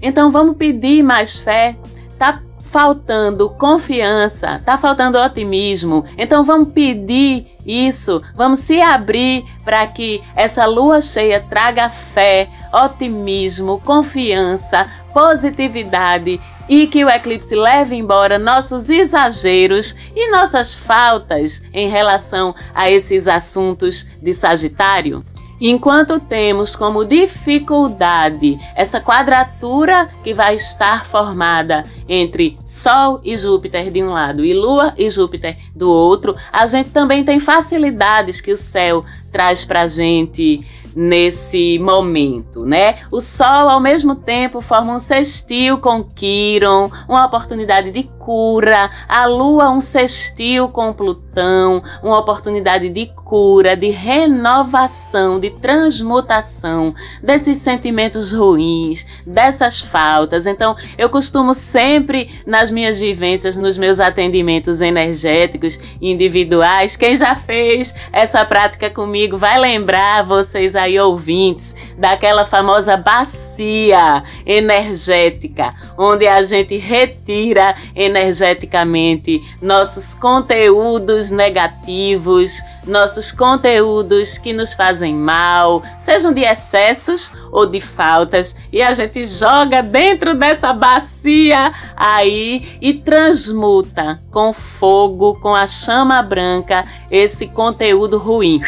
Então 0.00 0.30
vamos 0.30 0.56
pedir 0.56 1.02
mais 1.02 1.40
fé? 1.40 1.76
Tá 2.18 2.42
faltando 2.72 3.50
confiança, 3.50 4.58
tá 4.64 4.78
faltando 4.78 5.18
otimismo. 5.18 6.06
Então 6.16 6.42
vamos 6.42 6.72
pedir 6.72 7.46
isso, 7.66 8.22
vamos 8.34 8.60
se 8.60 8.80
abrir 8.80 9.44
para 9.62 9.86
que 9.86 10.22
essa 10.34 10.64
lua 10.64 11.02
cheia 11.02 11.38
traga 11.38 11.90
fé, 11.90 12.48
otimismo, 12.72 13.78
confiança, 13.84 14.86
positividade 15.12 16.40
e 16.68 16.86
que 16.86 17.04
o 17.04 17.10
eclipse 17.10 17.54
leve 17.54 17.96
embora 17.96 18.38
nossos 18.38 18.88
exageros 18.88 19.94
e 20.14 20.30
nossas 20.30 20.74
faltas 20.74 21.62
em 21.72 21.88
relação 21.88 22.54
a 22.74 22.90
esses 22.90 23.28
assuntos 23.28 24.06
de 24.22 24.32
Sagitário. 24.32 25.24
Enquanto 25.64 26.18
temos 26.18 26.74
como 26.74 27.04
dificuldade 27.04 28.58
essa 28.74 29.00
quadratura 29.00 30.08
que 30.24 30.34
vai 30.34 30.56
estar 30.56 31.06
formada 31.06 31.84
entre 32.08 32.58
Sol 32.64 33.20
e 33.22 33.36
Júpiter 33.36 33.88
de 33.88 34.02
um 34.02 34.08
lado 34.08 34.44
e 34.44 34.52
Lua 34.52 34.92
e 34.98 35.08
Júpiter 35.08 35.56
do 35.72 35.88
outro, 35.88 36.34
a 36.52 36.66
gente 36.66 36.90
também 36.90 37.24
tem 37.24 37.38
facilidades 37.38 38.40
que 38.40 38.50
o 38.50 38.56
céu 38.56 39.04
traz 39.30 39.64
para 39.64 39.82
a 39.82 39.86
gente 39.86 40.66
nesse 40.94 41.78
momento, 41.78 42.64
né? 42.64 42.96
O 43.10 43.20
Sol, 43.20 43.68
ao 43.68 43.80
mesmo 43.80 44.14
tempo, 44.14 44.60
forma 44.60 44.94
um 44.94 45.00
sextil 45.00 45.78
com 45.78 46.02
Quiron, 46.04 46.90
uma 47.08 47.26
oportunidade 47.26 47.90
de 47.90 48.04
cura. 48.18 48.90
A 49.08 49.26
Lua, 49.26 49.70
um 49.70 49.80
sextil 49.80 50.68
com 50.68 50.92
Plutão, 50.92 51.82
uma 52.02 52.18
oportunidade 52.18 52.88
de 52.88 53.06
cura, 53.06 53.76
de 53.76 53.90
renovação, 53.90 55.40
de 55.40 55.50
transmutação 55.50 56.94
desses 57.22 57.58
sentimentos 57.58 58.32
ruins, 58.32 59.06
dessas 59.26 59.80
faltas. 59.80 60.46
Então, 60.46 60.76
eu 60.98 61.08
costumo 61.08 61.54
sempre, 61.54 62.30
nas 62.46 62.70
minhas 62.70 62.98
vivências, 62.98 63.56
nos 63.56 63.78
meus 63.78 64.00
atendimentos 64.00 64.80
energéticos 64.80 65.78
individuais, 66.00 66.96
quem 66.96 67.16
já 67.16 67.34
fez 67.34 67.94
essa 68.12 68.44
prática 68.44 68.90
comigo 68.90 69.38
vai 69.38 69.58
lembrar 69.58 70.22
vocês 70.22 70.76
aí 70.82 70.98
ouvintes 70.98 71.74
daquela 71.96 72.44
famosa 72.44 72.96
bacia 72.96 74.22
energética, 74.44 75.74
onde 75.96 76.26
a 76.26 76.42
gente 76.42 76.76
retira 76.76 77.74
energeticamente 77.94 79.40
nossos 79.60 80.14
conteúdos 80.14 81.30
negativos, 81.30 82.60
nossos 82.86 83.30
conteúdos 83.32 84.38
que 84.38 84.52
nos 84.52 84.74
fazem 84.74 85.14
mal, 85.14 85.82
sejam 85.98 86.32
de 86.32 86.42
excessos 86.42 87.32
ou 87.50 87.66
de 87.66 87.80
faltas, 87.80 88.56
e 88.72 88.82
a 88.82 88.92
gente 88.94 89.26
joga 89.26 89.82
dentro 89.82 90.34
dessa 90.34 90.72
bacia 90.72 91.72
aí 91.96 92.78
e 92.80 92.94
transmuta 92.94 94.18
com 94.30 94.52
fogo, 94.52 95.38
com 95.40 95.54
a 95.54 95.66
chama 95.66 96.22
branca, 96.22 96.82
esse 97.10 97.46
conteúdo 97.46 98.18
ruim 98.18 98.60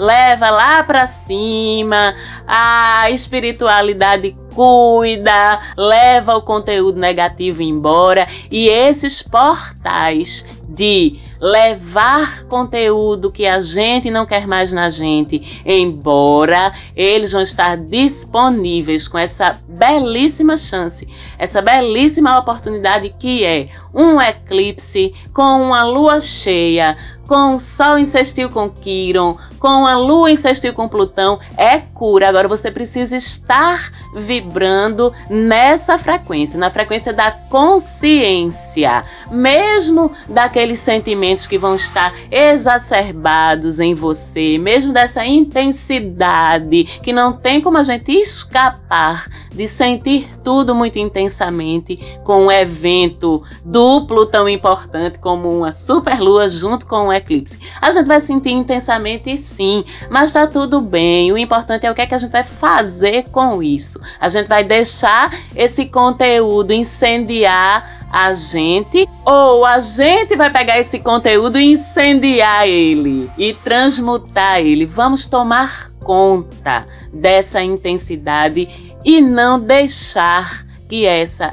leva 0.00 0.48
lá 0.48 0.82
para 0.82 1.06
cima, 1.06 2.14
a 2.46 3.10
espiritualidade 3.10 4.34
cuida, 4.54 5.60
leva 5.76 6.34
o 6.36 6.42
conteúdo 6.42 6.98
negativo 6.98 7.62
embora. 7.62 8.26
E 8.50 8.66
esses 8.66 9.20
portais 9.20 10.44
de 10.66 11.18
levar 11.38 12.44
conteúdo 12.44 13.30
que 13.30 13.46
a 13.46 13.60
gente 13.60 14.10
não 14.10 14.24
quer 14.24 14.46
mais 14.46 14.72
na 14.72 14.88
gente 14.88 15.62
embora, 15.66 16.72
eles 16.96 17.32
vão 17.32 17.42
estar 17.42 17.76
disponíveis 17.76 19.06
com 19.06 19.18
essa 19.18 19.60
belíssima 19.68 20.56
chance, 20.56 21.06
essa 21.38 21.60
belíssima 21.60 22.38
oportunidade 22.38 23.14
que 23.18 23.44
é 23.44 23.68
um 23.92 24.18
eclipse 24.20 25.12
com 25.34 25.60
uma 25.60 25.84
lua 25.84 26.20
cheia, 26.20 26.96
com 27.26 27.56
o 27.56 27.60
Sol 27.60 27.98
em 27.98 28.04
com 28.52 28.68
Quiron, 28.70 29.36
com 29.60 29.86
a 29.86 29.96
Lua 29.96 30.30
em 30.30 30.36
sextil 30.36 30.72
com 30.72 30.88
Plutão 30.88 31.38
é 31.56 31.78
cura. 31.78 32.28
Agora 32.28 32.48
você 32.48 32.70
precisa 32.70 33.16
estar 33.16 33.92
vibrando 34.16 35.12
nessa 35.28 35.98
frequência, 35.98 36.58
na 36.58 36.70
frequência 36.70 37.12
da 37.12 37.30
consciência, 37.30 39.04
mesmo 39.30 40.10
daqueles 40.28 40.80
sentimentos 40.80 41.46
que 41.46 41.58
vão 41.58 41.74
estar 41.74 42.12
exacerbados 42.30 43.78
em 43.78 43.94
você, 43.94 44.58
mesmo 44.58 44.92
dessa 44.92 45.24
intensidade 45.24 46.84
que 47.02 47.12
não 47.12 47.32
tem 47.34 47.60
como 47.60 47.76
a 47.76 47.82
gente 47.82 48.10
escapar 48.10 49.26
de 49.54 49.66
sentir 49.66 50.38
tudo 50.42 50.74
muito 50.74 50.98
intensamente 50.98 51.96
com 52.24 52.46
um 52.46 52.50
evento 52.50 53.42
duplo 53.64 54.26
tão 54.26 54.48
importante 54.48 55.18
como 55.18 55.48
uma 55.48 55.72
superlua 55.72 56.48
junto 56.48 56.86
com 56.86 57.08
um 57.08 57.12
eclipse. 57.12 57.58
A 57.80 57.90
gente 57.90 58.06
vai 58.06 58.20
sentir 58.20 58.50
intensamente 58.50 59.36
sim, 59.50 59.84
mas 60.08 60.32
tá 60.32 60.46
tudo 60.46 60.80
bem. 60.80 61.32
O 61.32 61.38
importante 61.38 61.86
é 61.86 61.90
o 61.90 61.94
que, 61.94 62.02
é 62.02 62.06
que 62.06 62.14
a 62.14 62.18
gente 62.18 62.30
vai 62.30 62.44
fazer 62.44 63.28
com 63.30 63.62
isso. 63.62 64.00
A 64.18 64.28
gente 64.28 64.48
vai 64.48 64.64
deixar 64.64 65.30
esse 65.54 65.86
conteúdo 65.86 66.72
incendiar 66.72 68.00
a 68.12 68.34
gente 68.34 69.08
ou 69.24 69.64
a 69.64 69.78
gente 69.78 70.34
vai 70.34 70.50
pegar 70.50 70.78
esse 70.78 70.98
conteúdo 70.98 71.58
e 71.58 71.72
incendiar 71.72 72.66
ele 72.66 73.30
e 73.38 73.54
transmutar 73.54 74.58
ele. 74.58 74.84
Vamos 74.84 75.28
tomar 75.28 75.90
conta 76.00 76.84
dessa 77.12 77.62
intensidade 77.62 78.68
e 79.04 79.20
não 79.20 79.60
deixar 79.60 80.64
que 80.88 81.06
essa 81.06 81.50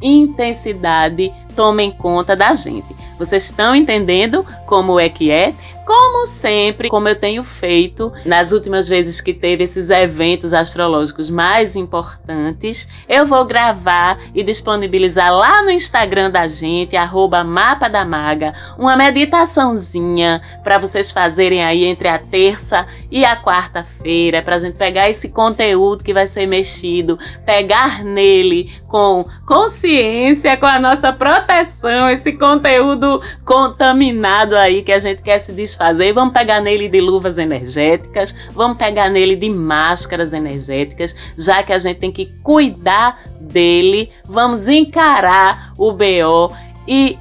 intensidade 0.00 1.32
tome 1.54 1.92
conta 1.92 2.34
da 2.34 2.54
gente. 2.54 2.96
Vocês 3.18 3.44
estão 3.44 3.74
entendendo 3.74 4.46
como 4.66 4.98
é 4.98 5.08
que 5.08 5.30
é? 5.30 5.52
Como 5.88 6.26
sempre, 6.26 6.90
como 6.90 7.08
eu 7.08 7.16
tenho 7.16 7.42
feito 7.42 8.12
nas 8.26 8.52
últimas 8.52 8.86
vezes 8.86 9.22
que 9.22 9.32
teve 9.32 9.64
esses 9.64 9.88
eventos 9.88 10.52
astrológicos 10.52 11.30
mais 11.30 11.76
importantes, 11.76 12.86
eu 13.08 13.24
vou 13.24 13.46
gravar 13.46 14.18
e 14.34 14.42
disponibilizar 14.42 15.34
lá 15.34 15.62
no 15.62 15.70
Instagram 15.70 16.30
da 16.30 16.46
gente, 16.46 16.94
arroba 16.94 17.42
Mapa 17.42 17.88
da 17.88 18.04
Maga, 18.04 18.52
uma 18.76 18.98
meditaçãozinha 18.98 20.42
para 20.62 20.76
vocês 20.76 21.10
fazerem 21.10 21.64
aí 21.64 21.84
entre 21.84 22.06
a 22.06 22.18
terça 22.18 22.86
e 23.10 23.24
a 23.24 23.42
quarta-feira, 23.42 24.42
para 24.42 24.56
a 24.56 24.58
gente 24.58 24.76
pegar 24.76 25.08
esse 25.08 25.30
conteúdo 25.30 26.04
que 26.04 26.12
vai 26.12 26.26
ser 26.26 26.44
mexido, 26.46 27.18
pegar 27.46 28.04
nele 28.04 28.70
com 28.88 29.24
consciência, 29.46 30.54
com 30.58 30.66
a 30.66 30.78
nossa 30.78 31.14
proteção, 31.14 32.10
esse 32.10 32.32
conteúdo 32.32 33.22
contaminado 33.42 34.54
aí 34.54 34.82
que 34.82 34.92
a 34.92 34.98
gente 34.98 35.22
quer 35.22 35.38
se 35.38 35.50
desfazer 35.50 35.77
fazer, 35.78 36.12
vamos 36.12 36.34
pegar 36.34 36.60
nele 36.60 36.88
de 36.88 37.00
luvas 37.00 37.38
energéticas, 37.38 38.34
vamos 38.52 38.76
pegar 38.76 39.08
nele 39.08 39.36
de 39.36 39.48
máscaras 39.48 40.32
energéticas, 40.32 41.14
já 41.38 41.62
que 41.62 41.72
a 41.72 41.78
gente 41.78 41.98
tem 41.98 42.12
que 42.12 42.26
cuidar 42.42 43.14
dele, 43.40 44.10
vamos 44.26 44.68
encarar 44.68 45.72
o 45.78 45.92
BO 45.92 46.52
e 46.86 47.18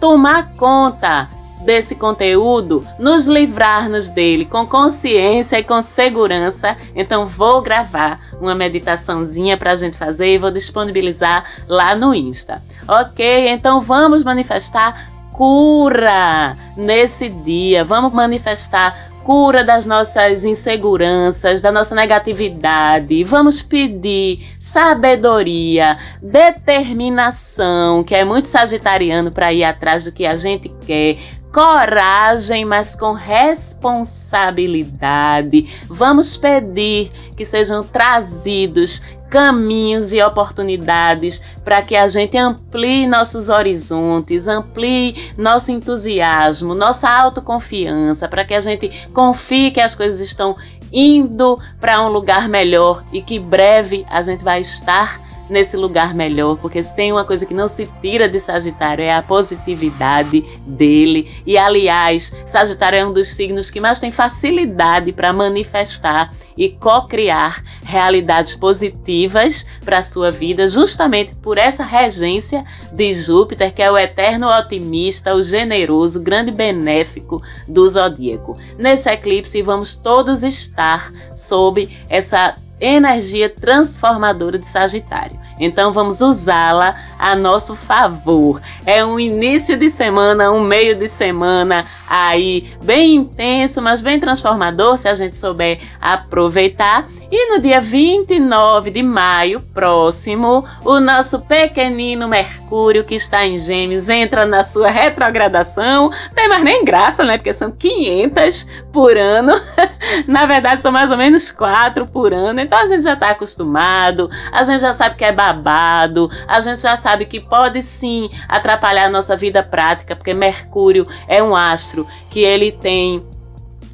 tomar 0.00 0.54
conta 0.56 1.30
desse 1.60 1.94
conteúdo, 1.94 2.84
nos 2.98 3.26
livrarmos 3.26 4.08
dele 4.10 4.44
com 4.44 4.66
consciência 4.66 5.58
e 5.58 5.64
com 5.64 5.80
segurança. 5.82 6.76
Então 6.94 7.26
vou 7.26 7.62
gravar 7.62 8.18
uma 8.40 8.54
meditaçãozinha 8.54 9.56
para 9.56 9.72
a 9.72 9.76
gente 9.76 9.96
fazer 9.98 10.34
e 10.34 10.38
vou 10.38 10.50
disponibilizar 10.50 11.44
lá 11.68 11.94
no 11.94 12.14
Insta. 12.14 12.56
Ok? 12.88 13.48
Então 13.48 13.80
vamos 13.80 14.24
manifestar 14.24 15.09
cura 15.40 16.54
nesse 16.76 17.30
dia. 17.30 17.82
Vamos 17.82 18.12
manifestar 18.12 19.08
cura 19.24 19.64
das 19.64 19.86
nossas 19.86 20.44
inseguranças, 20.44 21.62
da 21.62 21.72
nossa 21.72 21.94
negatividade. 21.94 23.24
Vamos 23.24 23.62
pedir 23.62 24.46
sabedoria, 24.60 25.96
determinação, 26.20 28.04
que 28.04 28.14
é 28.14 28.22
muito 28.22 28.48
sagitariano 28.48 29.30
para 29.30 29.50
ir 29.50 29.64
atrás 29.64 30.04
do 30.04 30.12
que 30.12 30.26
a 30.26 30.36
gente 30.36 30.68
quer. 30.86 31.16
Coragem, 31.52 32.64
mas 32.64 32.94
com 32.94 33.12
responsabilidade. 33.12 35.68
Vamos 35.88 36.36
pedir 36.36 37.10
que 37.36 37.44
sejam 37.44 37.82
trazidos 37.82 39.02
caminhos 39.28 40.12
e 40.12 40.22
oportunidades 40.22 41.42
para 41.64 41.82
que 41.82 41.96
a 41.96 42.06
gente 42.08 42.36
amplie 42.36 43.06
nossos 43.06 43.48
horizontes, 43.48 44.48
amplie 44.48 45.32
nosso 45.38 45.70
entusiasmo, 45.70 46.74
nossa 46.74 47.08
autoconfiança, 47.08 48.28
para 48.28 48.44
que 48.44 48.54
a 48.54 48.60
gente 48.60 48.90
confie 49.12 49.70
que 49.70 49.80
as 49.80 49.94
coisas 49.94 50.20
estão 50.20 50.56
indo 50.92 51.56
para 51.80 52.02
um 52.02 52.10
lugar 52.10 52.48
melhor 52.48 53.04
e 53.12 53.22
que 53.22 53.38
breve 53.38 54.04
a 54.10 54.20
gente 54.22 54.42
vai 54.42 54.60
estar 54.60 55.29
nesse 55.50 55.76
lugar 55.76 56.14
melhor, 56.14 56.56
porque 56.58 56.82
se 56.82 56.94
tem 56.94 57.12
uma 57.12 57.24
coisa 57.24 57.44
que 57.44 57.52
não 57.52 57.68
se 57.68 57.86
tira 58.00 58.28
de 58.28 58.38
Sagitário 58.38 59.04
é 59.04 59.12
a 59.12 59.22
positividade 59.22 60.42
dele. 60.66 61.30
E 61.46 61.58
aliás, 61.58 62.32
Sagitário 62.46 62.98
é 62.98 63.06
um 63.06 63.12
dos 63.12 63.28
signos 63.28 63.70
que 63.70 63.80
mais 63.80 64.00
tem 64.00 64.12
facilidade 64.12 65.12
para 65.12 65.32
manifestar 65.32 66.30
e 66.56 66.68
co-criar 66.68 67.62
realidades 67.82 68.54
positivas 68.54 69.66
para 69.84 70.02
sua 70.02 70.30
vida, 70.30 70.68
justamente 70.68 71.34
por 71.36 71.58
essa 71.58 71.82
regência 71.82 72.64
de 72.92 73.12
Júpiter, 73.12 73.72
que 73.72 73.82
é 73.82 73.90
o 73.90 73.98
eterno 73.98 74.46
otimista, 74.46 75.34
o 75.34 75.42
generoso, 75.42 76.20
grande 76.20 76.50
benéfico 76.50 77.42
do 77.66 77.88
zodíaco. 77.88 78.56
Nesse 78.78 79.08
eclipse, 79.08 79.62
vamos 79.62 79.96
todos 79.96 80.42
estar 80.42 81.10
sob 81.34 81.88
essa 82.08 82.54
energia 82.80 83.48
transformadora 83.48 84.58
de 84.58 84.66
Sagitário. 84.66 85.38
Então 85.60 85.92
vamos 85.92 86.20
usá-la 86.20 86.96
a 87.18 87.36
nosso 87.36 87.76
favor. 87.76 88.60
É 88.86 89.04
um 89.04 89.20
início 89.20 89.76
de 89.76 89.90
semana, 89.90 90.50
um 90.50 90.62
meio 90.62 90.94
de 90.96 91.06
semana 91.06 91.84
aí 92.08 92.68
bem 92.82 93.14
intenso, 93.14 93.80
mas 93.80 94.02
bem 94.02 94.18
transformador 94.18 94.96
se 94.96 95.06
a 95.06 95.14
gente 95.14 95.36
souber 95.36 95.78
aproveitar. 96.00 97.06
E 97.30 97.54
no 97.54 97.62
dia 97.62 97.80
29 97.80 98.90
de 98.90 99.02
maio 99.02 99.60
próximo, 99.72 100.64
o 100.84 100.98
nosso 100.98 101.38
pequenino 101.38 102.26
Mercúrio 102.26 103.04
que 103.04 103.14
está 103.14 103.46
em 103.46 103.56
Gêmeos 103.56 104.08
entra 104.08 104.44
na 104.44 104.64
sua 104.64 104.88
retrogradação. 104.88 106.10
Tem 106.34 106.48
mais 106.48 106.64
nem 106.64 106.84
graça, 106.84 107.24
né? 107.24 107.36
Porque 107.36 107.52
são 107.52 107.70
500 107.70 108.66
por 108.92 109.16
ano. 109.16 109.52
na 110.26 110.46
verdade, 110.46 110.80
são 110.80 110.90
mais 110.90 111.10
ou 111.10 111.16
menos 111.16 111.52
4 111.52 112.06
por 112.06 112.32
ano. 112.32 112.60
Então 112.60 112.78
a 112.78 112.86
gente 112.86 113.04
já 113.04 113.12
está 113.12 113.30
acostumado, 113.30 114.28
a 114.50 114.64
gente 114.64 114.80
já 114.80 114.92
sabe 114.94 115.14
que 115.14 115.24
é 115.24 115.30
babado, 115.52 116.30
a 116.46 116.60
gente 116.60 116.80
já 116.80 116.96
sabe 116.96 117.26
que 117.26 117.40
pode 117.40 117.82
sim 117.82 118.30
atrapalhar 118.48 119.06
a 119.06 119.10
nossa 119.10 119.36
vida 119.36 119.62
prática, 119.62 120.14
porque 120.14 120.32
Mercúrio 120.32 121.06
é 121.26 121.42
um 121.42 121.54
astro 121.54 122.06
que 122.30 122.40
ele 122.40 122.72
tem 122.72 123.22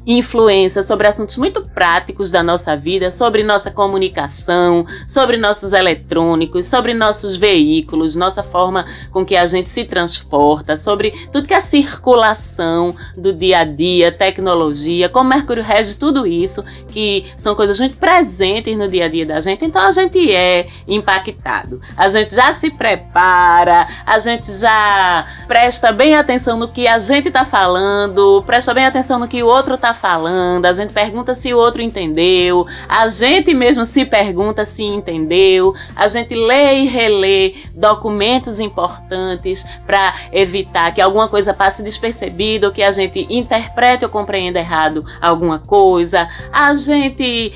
influência 0.07 0.81
sobre 0.81 1.05
assuntos 1.05 1.35
muito 1.35 1.61
práticos 1.71 2.31
da 2.31 2.41
nossa 2.41 2.77
vida, 2.77 3.11
sobre 3.11 3.43
nossa 3.43 3.69
comunicação, 3.69 4.85
sobre 5.05 5.35
nossos 5.35 5.73
eletrônicos, 5.73 6.65
sobre 6.65 6.93
nossos 6.93 7.35
veículos, 7.35 8.15
nossa 8.15 8.41
forma 8.41 8.85
com 9.11 9.25
que 9.25 9.35
a 9.35 9.45
gente 9.45 9.69
se 9.69 9.83
transporta, 9.83 10.77
sobre 10.77 11.11
tudo 11.29 11.47
que 11.47 11.53
é 11.53 11.59
circulação 11.59 12.95
do 13.17 13.33
dia 13.33 13.59
a 13.59 13.63
dia, 13.65 14.09
tecnologia, 14.09 15.09
como 15.09 15.29
Mercúrio 15.29 15.61
rege 15.61 15.97
tudo 15.97 16.25
isso, 16.25 16.63
que 16.87 17.25
são 17.35 17.53
coisas 17.53 17.77
muito 17.77 17.97
presentes 17.97 18.77
no 18.77 18.87
dia 18.87 19.05
a 19.05 19.09
dia 19.09 19.25
da 19.25 19.41
gente, 19.41 19.65
então 19.65 19.81
a 19.81 19.91
gente 19.91 20.33
é 20.33 20.65
impactado. 20.87 21.81
A 21.97 22.07
gente 22.07 22.33
já 22.33 22.53
se 22.53 22.71
prepara, 22.71 23.87
a 24.05 24.19
gente 24.19 24.53
já 24.53 25.25
presta 25.47 25.91
bem 25.91 26.15
atenção 26.15 26.57
no 26.57 26.69
que 26.69 26.87
a 26.87 26.97
gente 26.97 27.27
está 27.27 27.43
falando, 27.43 28.41
presta 28.45 28.73
bem 28.73 28.85
atenção 28.85 29.19
no 29.19 29.27
que 29.27 29.43
o 29.43 29.47
outro 29.47 29.75
está 29.75 29.93
falando, 29.97 30.65
a 30.65 30.73
gente 30.73 30.93
pergunta 30.93 31.35
se 31.35 31.53
o 31.53 31.57
outro 31.57 31.81
entendeu, 31.81 32.65
a 32.87 33.07
gente 33.07 33.53
mesmo 33.53 33.85
se 33.85 34.05
pergunta 34.05 34.63
se 34.63 34.83
entendeu, 34.83 35.73
a 35.95 36.07
gente 36.07 36.33
lê 36.33 36.81
e 36.81 36.87
relê 36.87 37.55
documentos 37.73 38.59
importantes 38.59 39.65
para 39.85 40.13
evitar 40.31 40.93
que 40.93 41.01
alguma 41.01 41.27
coisa 41.27 41.53
passe 41.53 41.83
despercebida 41.83 42.67
ou 42.67 42.73
que 42.73 42.83
a 42.83 42.91
gente 42.91 43.25
interprete 43.29 44.05
ou 44.05 44.09
compreenda 44.09 44.59
errado 44.59 45.05
alguma 45.21 45.59
coisa, 45.59 46.27
a 46.51 46.73
gente 46.75 47.53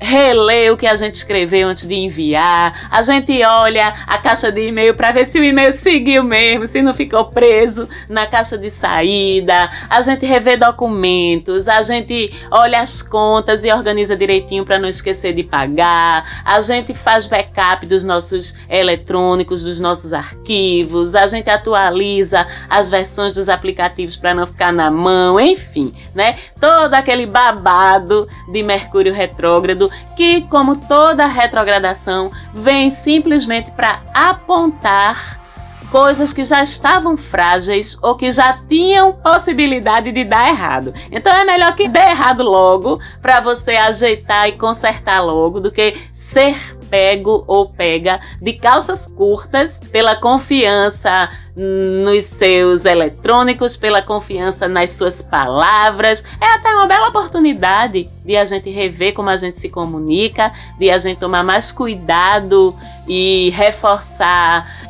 relê 0.00 0.70
o 0.70 0.76
que 0.76 0.86
a 0.86 0.96
gente 0.96 1.14
escreveu 1.14 1.68
antes 1.68 1.86
de 1.86 1.94
enviar, 1.94 2.88
a 2.90 3.02
gente 3.02 3.42
olha 3.44 3.94
a 4.06 4.18
caixa 4.18 4.50
de 4.50 4.68
e-mail 4.68 4.94
para 4.94 5.12
ver 5.12 5.26
se 5.26 5.38
o 5.38 5.44
e-mail 5.44 5.72
seguiu 5.72 6.24
mesmo, 6.24 6.66
se 6.66 6.80
não 6.80 6.94
ficou 6.94 7.26
preso 7.26 7.86
na 8.08 8.26
caixa 8.26 8.56
de 8.56 8.70
saída, 8.70 9.68
a 9.90 10.00
gente 10.00 10.24
revê 10.24 10.56
documentos, 10.56 11.68
a 11.68 11.82
gente 11.82 12.32
olha 12.50 12.80
as 12.80 13.02
contas 13.02 13.62
e 13.62 13.70
organiza 13.70 14.16
direitinho 14.16 14.64
para 14.64 14.78
não 14.78 14.88
esquecer 14.88 15.34
de 15.34 15.42
pagar, 15.42 16.42
a 16.44 16.60
gente 16.62 16.94
faz 16.94 17.26
backup 17.26 17.84
dos 17.84 18.02
nossos 18.02 18.56
eletrônicos, 18.68 19.62
dos 19.62 19.78
nossos 19.78 20.14
arquivos, 20.14 21.14
a 21.14 21.26
gente 21.26 21.50
atualiza 21.50 22.46
as 22.70 22.90
versões 22.90 23.34
dos 23.34 23.48
aplicativos 23.48 24.16
para 24.16 24.32
não 24.32 24.46
ficar 24.46 24.72
na 24.72 24.90
mão, 24.90 25.38
enfim, 25.38 25.92
né? 26.14 26.36
Todo 26.58 26.94
aquele 26.94 27.26
babado 27.26 28.26
de 28.50 28.62
Mercúrio 28.62 29.12
retrógrado 29.12 29.89
que, 30.16 30.42
como 30.42 30.76
toda 30.76 31.26
retrogradação, 31.26 32.30
vem 32.52 32.90
simplesmente 32.90 33.70
para 33.70 34.00
apontar 34.14 35.39
coisas 35.90 36.32
que 36.32 36.44
já 36.44 36.62
estavam 36.62 37.16
frágeis 37.16 37.98
ou 38.02 38.16
que 38.16 38.30
já 38.30 38.56
tinham 38.68 39.12
possibilidade 39.12 40.12
de 40.12 40.24
dar 40.24 40.48
errado. 40.48 40.94
Então 41.10 41.32
é 41.32 41.44
melhor 41.44 41.74
que 41.74 41.88
dê 41.88 42.00
errado 42.00 42.42
logo 42.42 43.00
para 43.20 43.40
você 43.40 43.72
ajeitar 43.72 44.48
e 44.48 44.52
consertar 44.52 45.20
logo 45.20 45.60
do 45.60 45.70
que 45.70 45.96
ser 46.12 46.56
pego 46.88 47.44
ou 47.46 47.68
pega 47.68 48.20
de 48.42 48.52
calças 48.54 49.06
curtas 49.06 49.78
pela 49.92 50.16
confiança 50.16 51.28
nos 51.56 52.24
seus 52.24 52.84
eletrônicos, 52.84 53.76
pela 53.76 54.02
confiança 54.02 54.66
nas 54.66 54.90
suas 54.92 55.22
palavras. 55.22 56.24
É 56.40 56.54
até 56.54 56.68
uma 56.74 56.86
bela 56.86 57.08
oportunidade 57.08 58.06
de 58.24 58.36
a 58.36 58.44
gente 58.44 58.70
rever 58.70 59.14
como 59.14 59.30
a 59.30 59.36
gente 59.36 59.58
se 59.58 59.68
comunica, 59.68 60.52
de 60.78 60.90
a 60.90 60.98
gente 60.98 61.18
tomar 61.18 61.44
mais 61.44 61.70
cuidado 61.70 62.74
e 63.06 63.50
reforçar 63.54 64.89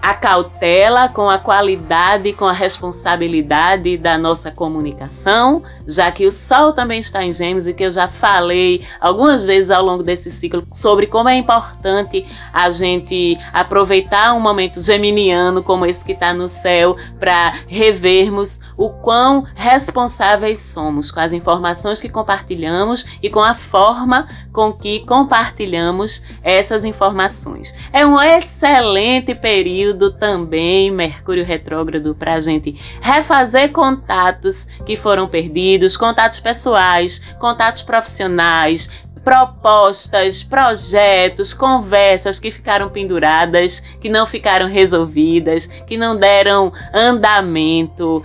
a 0.00 0.14
cautela 0.14 1.08
com 1.08 1.28
a 1.28 1.38
qualidade, 1.38 2.32
com 2.32 2.46
a 2.46 2.52
responsabilidade 2.52 3.96
da 3.96 4.16
nossa 4.16 4.50
comunicação, 4.50 5.62
já 5.86 6.10
que 6.10 6.26
o 6.26 6.30
Sol 6.30 6.72
também 6.72 7.00
está 7.00 7.24
em 7.24 7.32
Gêmeos 7.32 7.66
e 7.66 7.74
que 7.74 7.82
eu 7.82 7.90
já 7.90 8.06
falei 8.06 8.86
algumas 9.00 9.44
vezes 9.44 9.70
ao 9.70 9.84
longo 9.84 10.02
desse 10.02 10.30
ciclo 10.30 10.62
sobre 10.72 11.06
como 11.06 11.28
é 11.28 11.36
importante 11.36 12.24
a 12.52 12.70
gente 12.70 13.38
aproveitar 13.52 14.34
um 14.34 14.40
momento 14.40 14.80
geminiano 14.80 15.62
como 15.62 15.84
esse 15.84 16.04
que 16.04 16.12
está 16.12 16.32
no 16.32 16.48
céu 16.48 16.96
para 17.18 17.54
revermos 17.66 18.60
o 18.76 18.90
quão 18.90 19.44
responsáveis 19.54 20.58
somos 20.58 21.10
com 21.10 21.20
as 21.20 21.32
informações 21.32 22.00
que 22.00 22.08
compartilhamos 22.08 23.04
e 23.22 23.28
com 23.28 23.40
a 23.40 23.54
forma 23.54 24.28
com 24.52 24.72
que 24.72 25.00
compartilhamos 25.06 26.22
essas 26.42 26.84
informações. 26.84 27.74
É 27.92 28.06
um 28.06 28.20
excelente 28.20 29.34
período 29.34 29.87
período 29.88 30.10
também, 30.10 30.90
Mercúrio 30.90 31.44
retrógrado, 31.44 32.14
para 32.14 32.34
a 32.34 32.40
gente 32.40 32.78
refazer 33.00 33.72
contatos 33.72 34.66
que 34.84 34.96
foram 34.96 35.26
perdidos, 35.26 35.96
contatos 35.96 36.40
pessoais, 36.40 37.18
contatos 37.38 37.82
profissionais, 37.82 38.90
propostas, 39.24 40.42
projetos, 40.42 41.54
conversas 41.54 42.38
que 42.38 42.50
ficaram 42.50 42.90
penduradas, 42.90 43.80
que 44.00 44.08
não 44.08 44.26
ficaram 44.26 44.68
resolvidas, 44.68 45.66
que 45.66 45.96
não 45.96 46.16
deram 46.16 46.72
andamento. 46.92 48.22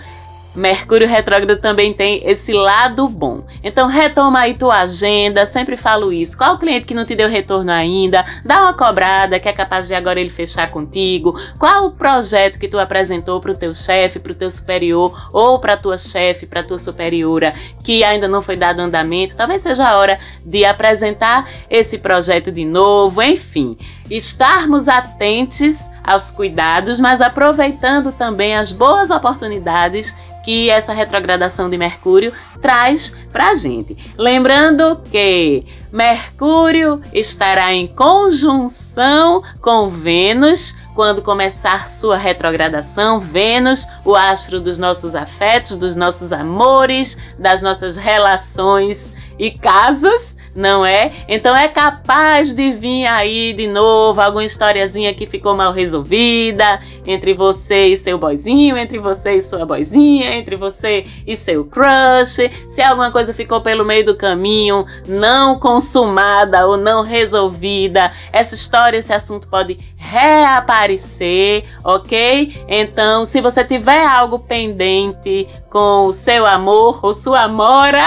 Mercúrio 0.55 1.07
retrógrado 1.07 1.59
também 1.59 1.93
tem 1.93 2.21
esse 2.25 2.53
lado 2.53 3.07
bom. 3.07 3.43
Então 3.63 3.87
retoma 3.87 4.39
aí 4.39 4.53
tua 4.53 4.81
agenda, 4.81 5.45
sempre 5.45 5.75
falo 5.75 6.13
isso. 6.13 6.37
Qual 6.37 6.57
cliente 6.57 6.85
que 6.85 6.93
não 6.93 7.05
te 7.05 7.15
deu 7.15 7.27
retorno 7.27 7.71
ainda? 7.71 8.23
Dá 8.45 8.61
uma 8.61 8.73
cobrada 8.73 9.39
que 9.39 9.49
é 9.49 9.53
capaz 9.53 9.87
de 9.87 9.95
agora 9.95 10.19
ele 10.19 10.29
fechar 10.29 10.69
contigo. 10.69 11.35
Qual 11.57 11.85
o 11.85 11.91
projeto 11.91 12.59
que 12.59 12.67
tu 12.67 12.77
apresentou 12.77 13.41
para 13.41 13.51
o 13.51 13.57
teu 13.57 13.73
chefe, 13.73 14.19
para 14.19 14.31
o 14.31 14.35
teu 14.35 14.49
superior 14.49 15.29
ou 15.33 15.59
para 15.59 15.77
tua 15.77 15.97
chefe, 15.97 16.45
para 16.45 16.63
tua 16.63 16.77
superiora 16.77 17.53
que 17.83 18.03
ainda 18.03 18.27
não 18.27 18.41
foi 18.41 18.55
dado 18.55 18.79
andamento? 18.79 19.35
Talvez 19.35 19.61
seja 19.61 19.89
a 19.89 19.97
hora 19.97 20.19
de 20.45 20.65
apresentar 20.65 21.49
esse 21.69 21.97
projeto 21.97 22.51
de 22.51 22.65
novo, 22.65 23.21
enfim. 23.21 23.77
Estarmos 24.09 24.87
atentos 24.87 25.87
aos 26.03 26.29
cuidados, 26.29 26.99
mas 26.99 27.21
aproveitando 27.21 28.11
também 28.11 28.55
as 28.55 28.71
boas 28.71 29.09
oportunidades 29.09 30.13
que 30.43 30.69
essa 30.69 30.93
retrogradação 30.93 31.69
de 31.69 31.77
Mercúrio 31.77 32.33
traz 32.61 33.15
para 33.31 33.51
a 33.51 33.55
gente. 33.55 33.97
Lembrando 34.17 35.01
que 35.09 35.65
Mercúrio 35.91 37.01
estará 37.13 37.73
em 37.73 37.87
conjunção 37.87 39.41
com 39.61 39.89
Vênus 39.89 40.75
quando 40.93 41.21
começar 41.21 41.87
sua 41.87 42.17
retrogradação. 42.17 43.19
Vênus, 43.19 43.87
o 44.03 44.15
astro 44.15 44.59
dos 44.59 44.77
nossos 44.77 45.15
afetos, 45.15 45.77
dos 45.77 45.95
nossos 45.95 46.33
amores, 46.33 47.17
das 47.39 47.61
nossas 47.61 47.95
relações 47.95 49.13
e 49.39 49.49
casas 49.49 50.35
não 50.55 50.85
é? 50.85 51.11
Então 51.27 51.55
é 51.55 51.67
capaz 51.67 52.53
de 52.53 52.71
vir 52.73 53.05
aí 53.07 53.53
de 53.53 53.67
novo 53.67 54.21
alguma 54.21 54.43
historiazinha 54.43 55.13
que 55.13 55.25
ficou 55.25 55.55
mal 55.55 55.71
resolvida 55.71 56.79
entre 57.05 57.33
você 57.33 57.87
e 57.87 57.97
seu 57.97 58.17
boyzinho, 58.17 58.77
entre 58.77 58.99
você 58.99 59.37
e 59.37 59.41
sua 59.41 59.65
boyzinha, 59.65 60.35
entre 60.35 60.55
você 60.55 61.03
e 61.25 61.35
seu 61.35 61.65
crush. 61.65 62.49
Se 62.69 62.81
alguma 62.81 63.11
coisa 63.11 63.33
ficou 63.33 63.61
pelo 63.61 63.83
meio 63.83 64.05
do 64.05 64.15
caminho, 64.15 64.85
não 65.07 65.59
consumada 65.59 66.65
ou 66.67 66.77
não 66.77 67.03
resolvida, 67.03 68.11
essa 68.31 68.55
história, 68.55 68.97
esse 68.97 69.13
assunto 69.13 69.47
pode 69.47 69.77
reaparecer, 69.97 71.63
ok? 71.83 72.63
Então, 72.67 73.25
se 73.25 73.41
você 73.41 73.63
tiver 73.63 74.05
algo 74.05 74.39
pendente 74.39 75.47
com 75.69 76.03
o 76.03 76.13
seu 76.13 76.45
amor 76.45 76.99
ou 77.01 77.13
sua 77.13 77.41
amora 77.43 78.03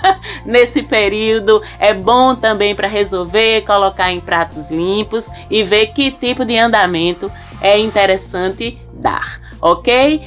nesse 0.46 0.82
período, 0.82 1.60
é 1.78 1.89
bom 1.94 2.34
também 2.34 2.74
para 2.74 2.88
resolver, 2.88 3.62
colocar 3.62 4.10
em 4.12 4.20
pratos 4.20 4.70
limpos 4.70 5.30
e 5.50 5.62
ver 5.62 5.88
que 5.88 6.10
tipo 6.10 6.44
de 6.44 6.56
andamento 6.56 7.30
é 7.60 7.78
interessante 7.78 8.78
dar, 8.94 9.40
ok? 9.60 10.20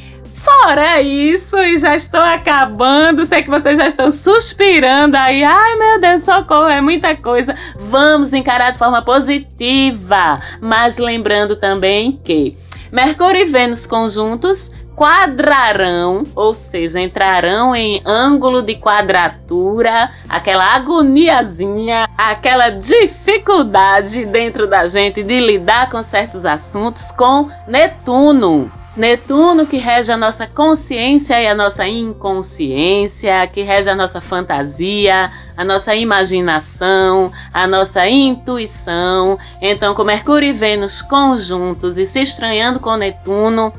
Fora 0.43 1.01
isso, 1.01 1.57
e 1.57 1.77
já 1.77 1.95
estou 1.95 2.19
acabando. 2.19 3.25
Sei 3.25 3.41
que 3.41 3.49
vocês 3.49 3.77
já 3.77 3.87
estão 3.87 4.11
suspirando 4.11 5.15
aí. 5.15 5.41
Ai, 5.41 5.75
meu 5.77 6.01
Deus, 6.01 6.23
socorro, 6.23 6.67
é 6.67 6.81
muita 6.81 7.15
coisa. 7.15 7.55
Vamos 7.79 8.33
encarar 8.33 8.71
de 8.71 8.77
forma 8.77 9.01
positiva. 9.01 10.41
Mas 10.59 10.97
lembrando 10.97 11.55
também 11.55 12.19
que 12.21 12.57
Mercúrio 12.91 13.41
e 13.41 13.45
Vênus 13.45 13.87
conjuntos 13.87 14.69
quadrarão, 14.95 16.23
ou 16.35 16.53
seja, 16.53 16.99
entrarão 16.99 17.75
em 17.75 18.01
ângulo 18.05 18.61
de 18.61 18.75
quadratura, 18.75 20.09
aquela 20.29 20.75
agoniazinha, 20.75 22.07
aquela 22.17 22.69
dificuldade 22.69 24.25
dentro 24.25 24.67
da 24.67 24.87
gente 24.87 25.23
de 25.23 25.39
lidar 25.39 25.89
com 25.89 26.01
certos 26.03 26.45
assuntos 26.45 27.11
com 27.11 27.47
Netuno. 27.67 28.71
Netuno 28.95 29.65
que 29.65 29.77
rege 29.77 30.11
a 30.11 30.17
nossa 30.17 30.45
consciência 30.45 31.41
e 31.41 31.47
a 31.47 31.55
nossa 31.55 31.87
inconsciência, 31.87 33.47
que 33.47 33.63
rege 33.63 33.89
a 33.89 33.95
nossa 33.95 34.21
fantasia, 34.21 35.31
a 35.57 35.63
nossa 35.63 35.95
imaginação, 35.95 37.31
a 37.51 37.65
nossa 37.65 38.07
intuição. 38.07 39.39
Então, 39.59 39.95
com 39.95 40.03
Mercúrio 40.03 40.49
e 40.49 40.53
Vênus 40.53 41.01
conjuntos 41.01 41.97
e 41.97 42.05
se 42.05 42.21
estranhando 42.21 42.79
com 42.79 42.95
Netuno, 42.95 43.73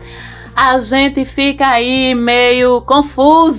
a 0.55 0.79
gente 0.79 1.25
fica 1.25 1.67
aí 1.69 2.15
meio 2.15 2.81
confuso 2.83 3.55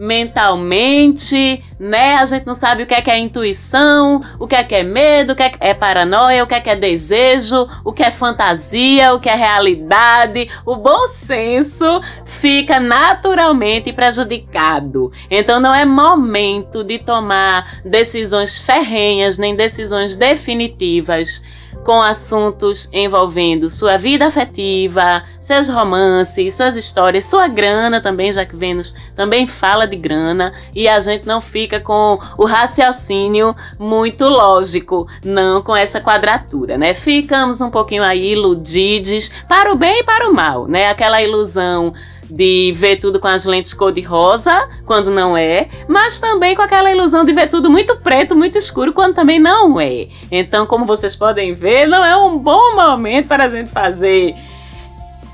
mentalmente, 0.00 1.62
né? 1.78 2.14
A 2.16 2.24
gente 2.24 2.46
não 2.46 2.54
sabe 2.54 2.82
o 2.82 2.86
que 2.86 2.94
é 2.94 3.02
que 3.02 3.10
é 3.10 3.18
intuição, 3.18 4.20
o 4.38 4.46
que 4.46 4.54
é 4.54 4.64
que 4.64 4.74
é 4.74 4.82
medo, 4.82 5.32
o 5.32 5.36
que 5.36 5.42
é, 5.42 5.50
que 5.50 5.58
é 5.60 5.74
paranoia, 5.74 6.42
o 6.42 6.46
que 6.46 6.54
é 6.54 6.60
que 6.60 6.70
é 6.70 6.76
desejo, 6.76 7.68
o 7.84 7.92
que 7.92 8.02
é 8.02 8.10
fantasia, 8.10 9.12
o 9.12 9.20
que 9.20 9.28
é 9.28 9.34
realidade. 9.34 10.50
O 10.64 10.76
bom 10.76 11.06
senso 11.08 12.00
fica 12.24 12.80
naturalmente 12.80 13.92
prejudicado. 13.92 15.12
Então 15.30 15.60
não 15.60 15.74
é 15.74 15.84
momento 15.84 16.82
de 16.82 16.98
tomar 16.98 17.80
decisões 17.84 18.58
ferrenhas 18.58 19.36
nem 19.36 19.54
decisões 19.54 20.16
definitivas 20.16 21.44
com 21.84 22.00
assuntos 22.00 22.88
envolvendo 22.92 23.70
sua 23.70 23.96
vida 23.96 24.26
afetiva, 24.26 25.22
seus 25.40 25.68
romances, 25.68 26.54
suas 26.54 26.76
histórias, 26.76 27.24
sua 27.24 27.48
grana 27.48 28.00
também, 28.00 28.32
já 28.32 28.44
que 28.44 28.56
Vênus 28.56 28.94
também 29.14 29.46
fala 29.46 29.86
de 29.86 29.96
grana, 29.96 30.52
e 30.74 30.88
a 30.88 31.00
gente 31.00 31.26
não 31.26 31.40
fica 31.40 31.80
com 31.80 32.18
o 32.36 32.44
raciocínio 32.44 33.54
muito 33.78 34.24
lógico, 34.28 35.08
não 35.24 35.62
com 35.62 35.74
essa 35.74 36.00
quadratura, 36.00 36.76
né? 36.76 36.94
Ficamos 36.94 37.60
um 37.60 37.70
pouquinho 37.70 38.02
aí 38.02 38.32
iludidos 38.32 39.30
para 39.48 39.72
o 39.72 39.76
bem 39.76 40.00
e 40.00 40.04
para 40.04 40.28
o 40.28 40.34
mal, 40.34 40.66
né? 40.66 40.88
Aquela 40.88 41.22
ilusão 41.22 41.92
de 42.30 42.72
ver 42.76 43.00
tudo 43.00 43.18
com 43.18 43.28
as 43.28 43.44
lentes 43.44 43.74
cor-de-rosa, 43.74 44.68
quando 44.86 45.10
não 45.10 45.36
é, 45.36 45.68
mas 45.88 46.20
também 46.20 46.54
com 46.54 46.62
aquela 46.62 46.90
ilusão 46.90 47.24
de 47.24 47.32
ver 47.32 47.50
tudo 47.50 47.68
muito 47.68 47.96
preto, 47.96 48.36
muito 48.36 48.56
escuro, 48.56 48.92
quando 48.92 49.14
também 49.14 49.38
não 49.38 49.80
é. 49.80 50.06
Então, 50.30 50.66
como 50.66 50.86
vocês 50.86 51.16
podem 51.16 51.52
ver, 51.52 51.86
não 51.86 52.04
é 52.04 52.16
um 52.16 52.38
bom 52.38 52.74
momento 52.74 53.26
para 53.26 53.44
a 53.44 53.48
gente 53.48 53.70
fazer 53.70 54.34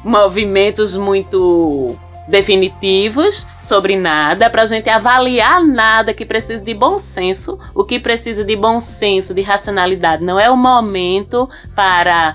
movimentos 0.03 0.97
muito 0.97 1.97
definitivos 2.29 3.47
sobre 3.61 3.97
nada, 3.97 4.51
para 4.51 4.63
a 4.63 4.67
gente 4.67 4.89
avaliar 4.89 5.65
nada 5.65 6.13
que 6.13 6.25
precise 6.25 6.63
de 6.63 6.75
bom 6.75 6.99
senso. 6.99 7.59
O 7.75 7.85
que 7.85 8.01
precisa 8.01 8.45
de 8.45 8.57
bom 8.57 8.81
senso, 8.81 9.33
de 9.33 9.43
racionalidade, 9.43 10.25
não 10.25 10.39
é 10.39 10.51
o 10.51 10.57
momento 10.57 11.49
para 11.75 12.35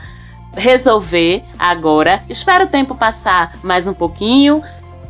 resolver 0.54 1.44
agora. 1.58 2.24
Espera 2.30 2.66
o 2.66 2.68
tempo 2.68 2.96
passar 2.96 3.54
mais 3.64 3.88
um 3.88 3.94
pouquinho. 3.94 4.62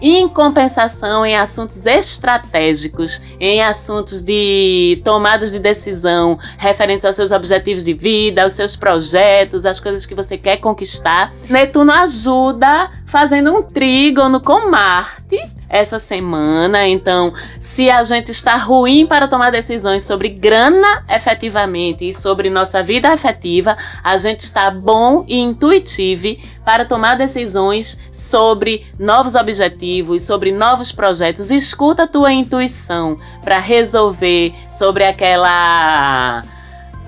Em 0.03 0.27
compensação, 0.27 1.23
em 1.23 1.37
assuntos 1.37 1.85
estratégicos, 1.85 3.21
em 3.39 3.61
assuntos 3.61 4.19
de 4.19 4.99
tomadas 5.05 5.51
de 5.51 5.59
decisão 5.59 6.39
referentes 6.57 7.05
aos 7.05 7.15
seus 7.15 7.31
objetivos 7.31 7.83
de 7.83 7.93
vida, 7.93 8.41
aos 8.41 8.53
seus 8.53 8.75
projetos, 8.75 9.63
as 9.63 9.79
coisas 9.79 10.03
que 10.03 10.15
você 10.15 10.39
quer 10.39 10.57
conquistar, 10.57 11.31
Netuno 11.47 11.91
ajuda 11.91 12.89
fazendo 13.11 13.53
um 13.53 13.61
trígono 13.61 14.39
com 14.39 14.71
Marte 14.71 15.37
essa 15.69 15.99
semana. 15.99 16.87
Então, 16.87 17.33
se 17.59 17.89
a 17.89 18.03
gente 18.03 18.31
está 18.31 18.55
ruim 18.55 19.05
para 19.05 19.27
tomar 19.27 19.51
decisões 19.51 20.03
sobre 20.03 20.29
grana 20.29 21.03
efetivamente 21.09 22.07
e 22.07 22.13
sobre 22.13 22.49
nossa 22.49 22.81
vida 22.81 23.11
afetiva, 23.11 23.77
a 24.01 24.17
gente 24.17 24.41
está 24.41 24.71
bom 24.71 25.25
e 25.27 25.37
intuitivo 25.37 26.37
para 26.63 26.85
tomar 26.85 27.15
decisões 27.15 27.99
sobre 28.13 28.85
novos 28.97 29.35
objetivos, 29.35 30.23
sobre 30.23 30.53
novos 30.53 30.93
projetos. 30.93 31.51
Escuta 31.51 32.03
a 32.03 32.07
tua 32.07 32.31
intuição 32.31 33.17
para 33.43 33.59
resolver 33.59 34.53
sobre 34.71 35.03
aquela 35.03 36.43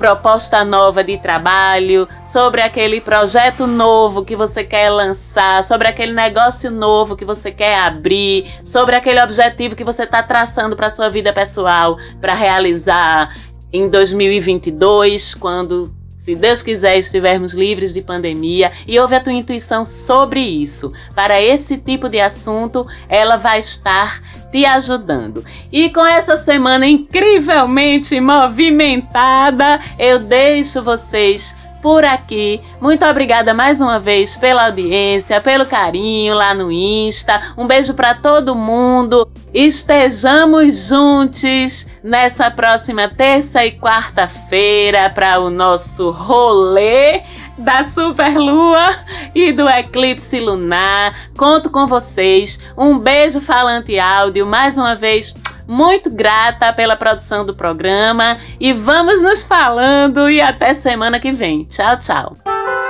proposta 0.03 0.65
nova 0.65 1.01
de 1.01 1.17
trabalho, 1.17 2.09
sobre 2.25 2.59
aquele 2.61 2.99
projeto 2.99 3.65
novo 3.65 4.25
que 4.25 4.35
você 4.35 4.61
quer 4.61 4.89
lançar, 4.89 5.63
sobre 5.63 5.87
aquele 5.87 6.11
negócio 6.11 6.69
novo 6.69 7.15
que 7.15 7.23
você 7.23 7.51
quer 7.51 7.79
abrir, 7.79 8.51
sobre 8.65 8.97
aquele 8.97 9.23
objetivo 9.23 9.77
que 9.77 9.83
você 9.85 10.03
está 10.03 10.21
traçando 10.21 10.75
para 10.75 10.89
sua 10.89 11.09
vida 11.09 11.31
pessoal 11.31 11.97
para 12.19 12.33
realizar 12.33 13.33
em 13.71 13.89
2022, 13.89 15.35
quando 15.35 15.89
se 16.17 16.35
Deus 16.35 16.61
quiser, 16.61 16.97
estivermos 16.97 17.53
livres 17.53 17.93
de 17.93 18.01
pandemia 18.01 18.73
e 18.85 18.99
ouve 18.99 19.15
a 19.15 19.21
tua 19.21 19.31
intuição 19.31 19.85
sobre 19.85 20.39
isso. 20.39 20.91
Para 21.15 21.41
esse 21.41 21.77
tipo 21.77 22.09
de 22.09 22.19
assunto, 22.19 22.85
ela 23.07 23.37
vai 23.37 23.59
estar 23.59 24.21
te 24.53 24.67
ajudando. 24.67 25.43
E 25.71 25.89
com 25.89 26.05
essa 26.05 26.37
semana 26.37 26.85
incrivelmente 26.85 28.21
movimentada, 28.21 29.79
eu 29.97 30.19
deixo 30.19 30.83
vocês 30.83 31.55
por 31.81 32.05
aqui. 32.05 32.61
Muito 32.79 33.03
obrigada 33.03 33.51
mais 33.51 33.81
uma 33.81 33.99
vez 33.99 34.37
pela 34.37 34.67
audiência, 34.67 35.41
pelo 35.41 35.65
carinho 35.65 36.35
lá 36.35 36.53
no 36.53 36.71
Insta. 36.71 37.41
Um 37.57 37.65
beijo 37.65 37.95
para 37.95 38.13
todo 38.13 38.55
mundo. 38.55 39.27
Estejamos 39.51 40.87
juntos 40.87 41.87
nessa 42.03 42.51
próxima 42.51 43.09
terça 43.09 43.65
e 43.65 43.71
quarta-feira 43.71 45.09
para 45.09 45.39
o 45.39 45.49
nosso 45.49 46.11
rolê 46.11 47.21
da 47.57 47.83
superlua 47.83 48.95
e 49.33 49.51
do 49.51 49.67
eclipse 49.69 50.39
lunar. 50.39 51.13
Conto 51.37 51.69
com 51.69 51.87
vocês. 51.87 52.59
Um 52.77 52.97
beijo 52.97 53.39
falante 53.41 53.97
áudio 53.99 54.45
mais 54.45 54.77
uma 54.77 54.95
vez 54.95 55.33
muito 55.67 56.09
grata 56.09 56.73
pela 56.73 56.95
produção 56.95 57.45
do 57.45 57.55
programa 57.55 58.37
e 58.59 58.73
vamos 58.73 59.21
nos 59.21 59.43
falando 59.43 60.29
e 60.29 60.41
até 60.41 60.73
semana 60.73 61.19
que 61.19 61.31
vem. 61.31 61.63
Tchau, 61.63 61.97
tchau. 61.97 62.82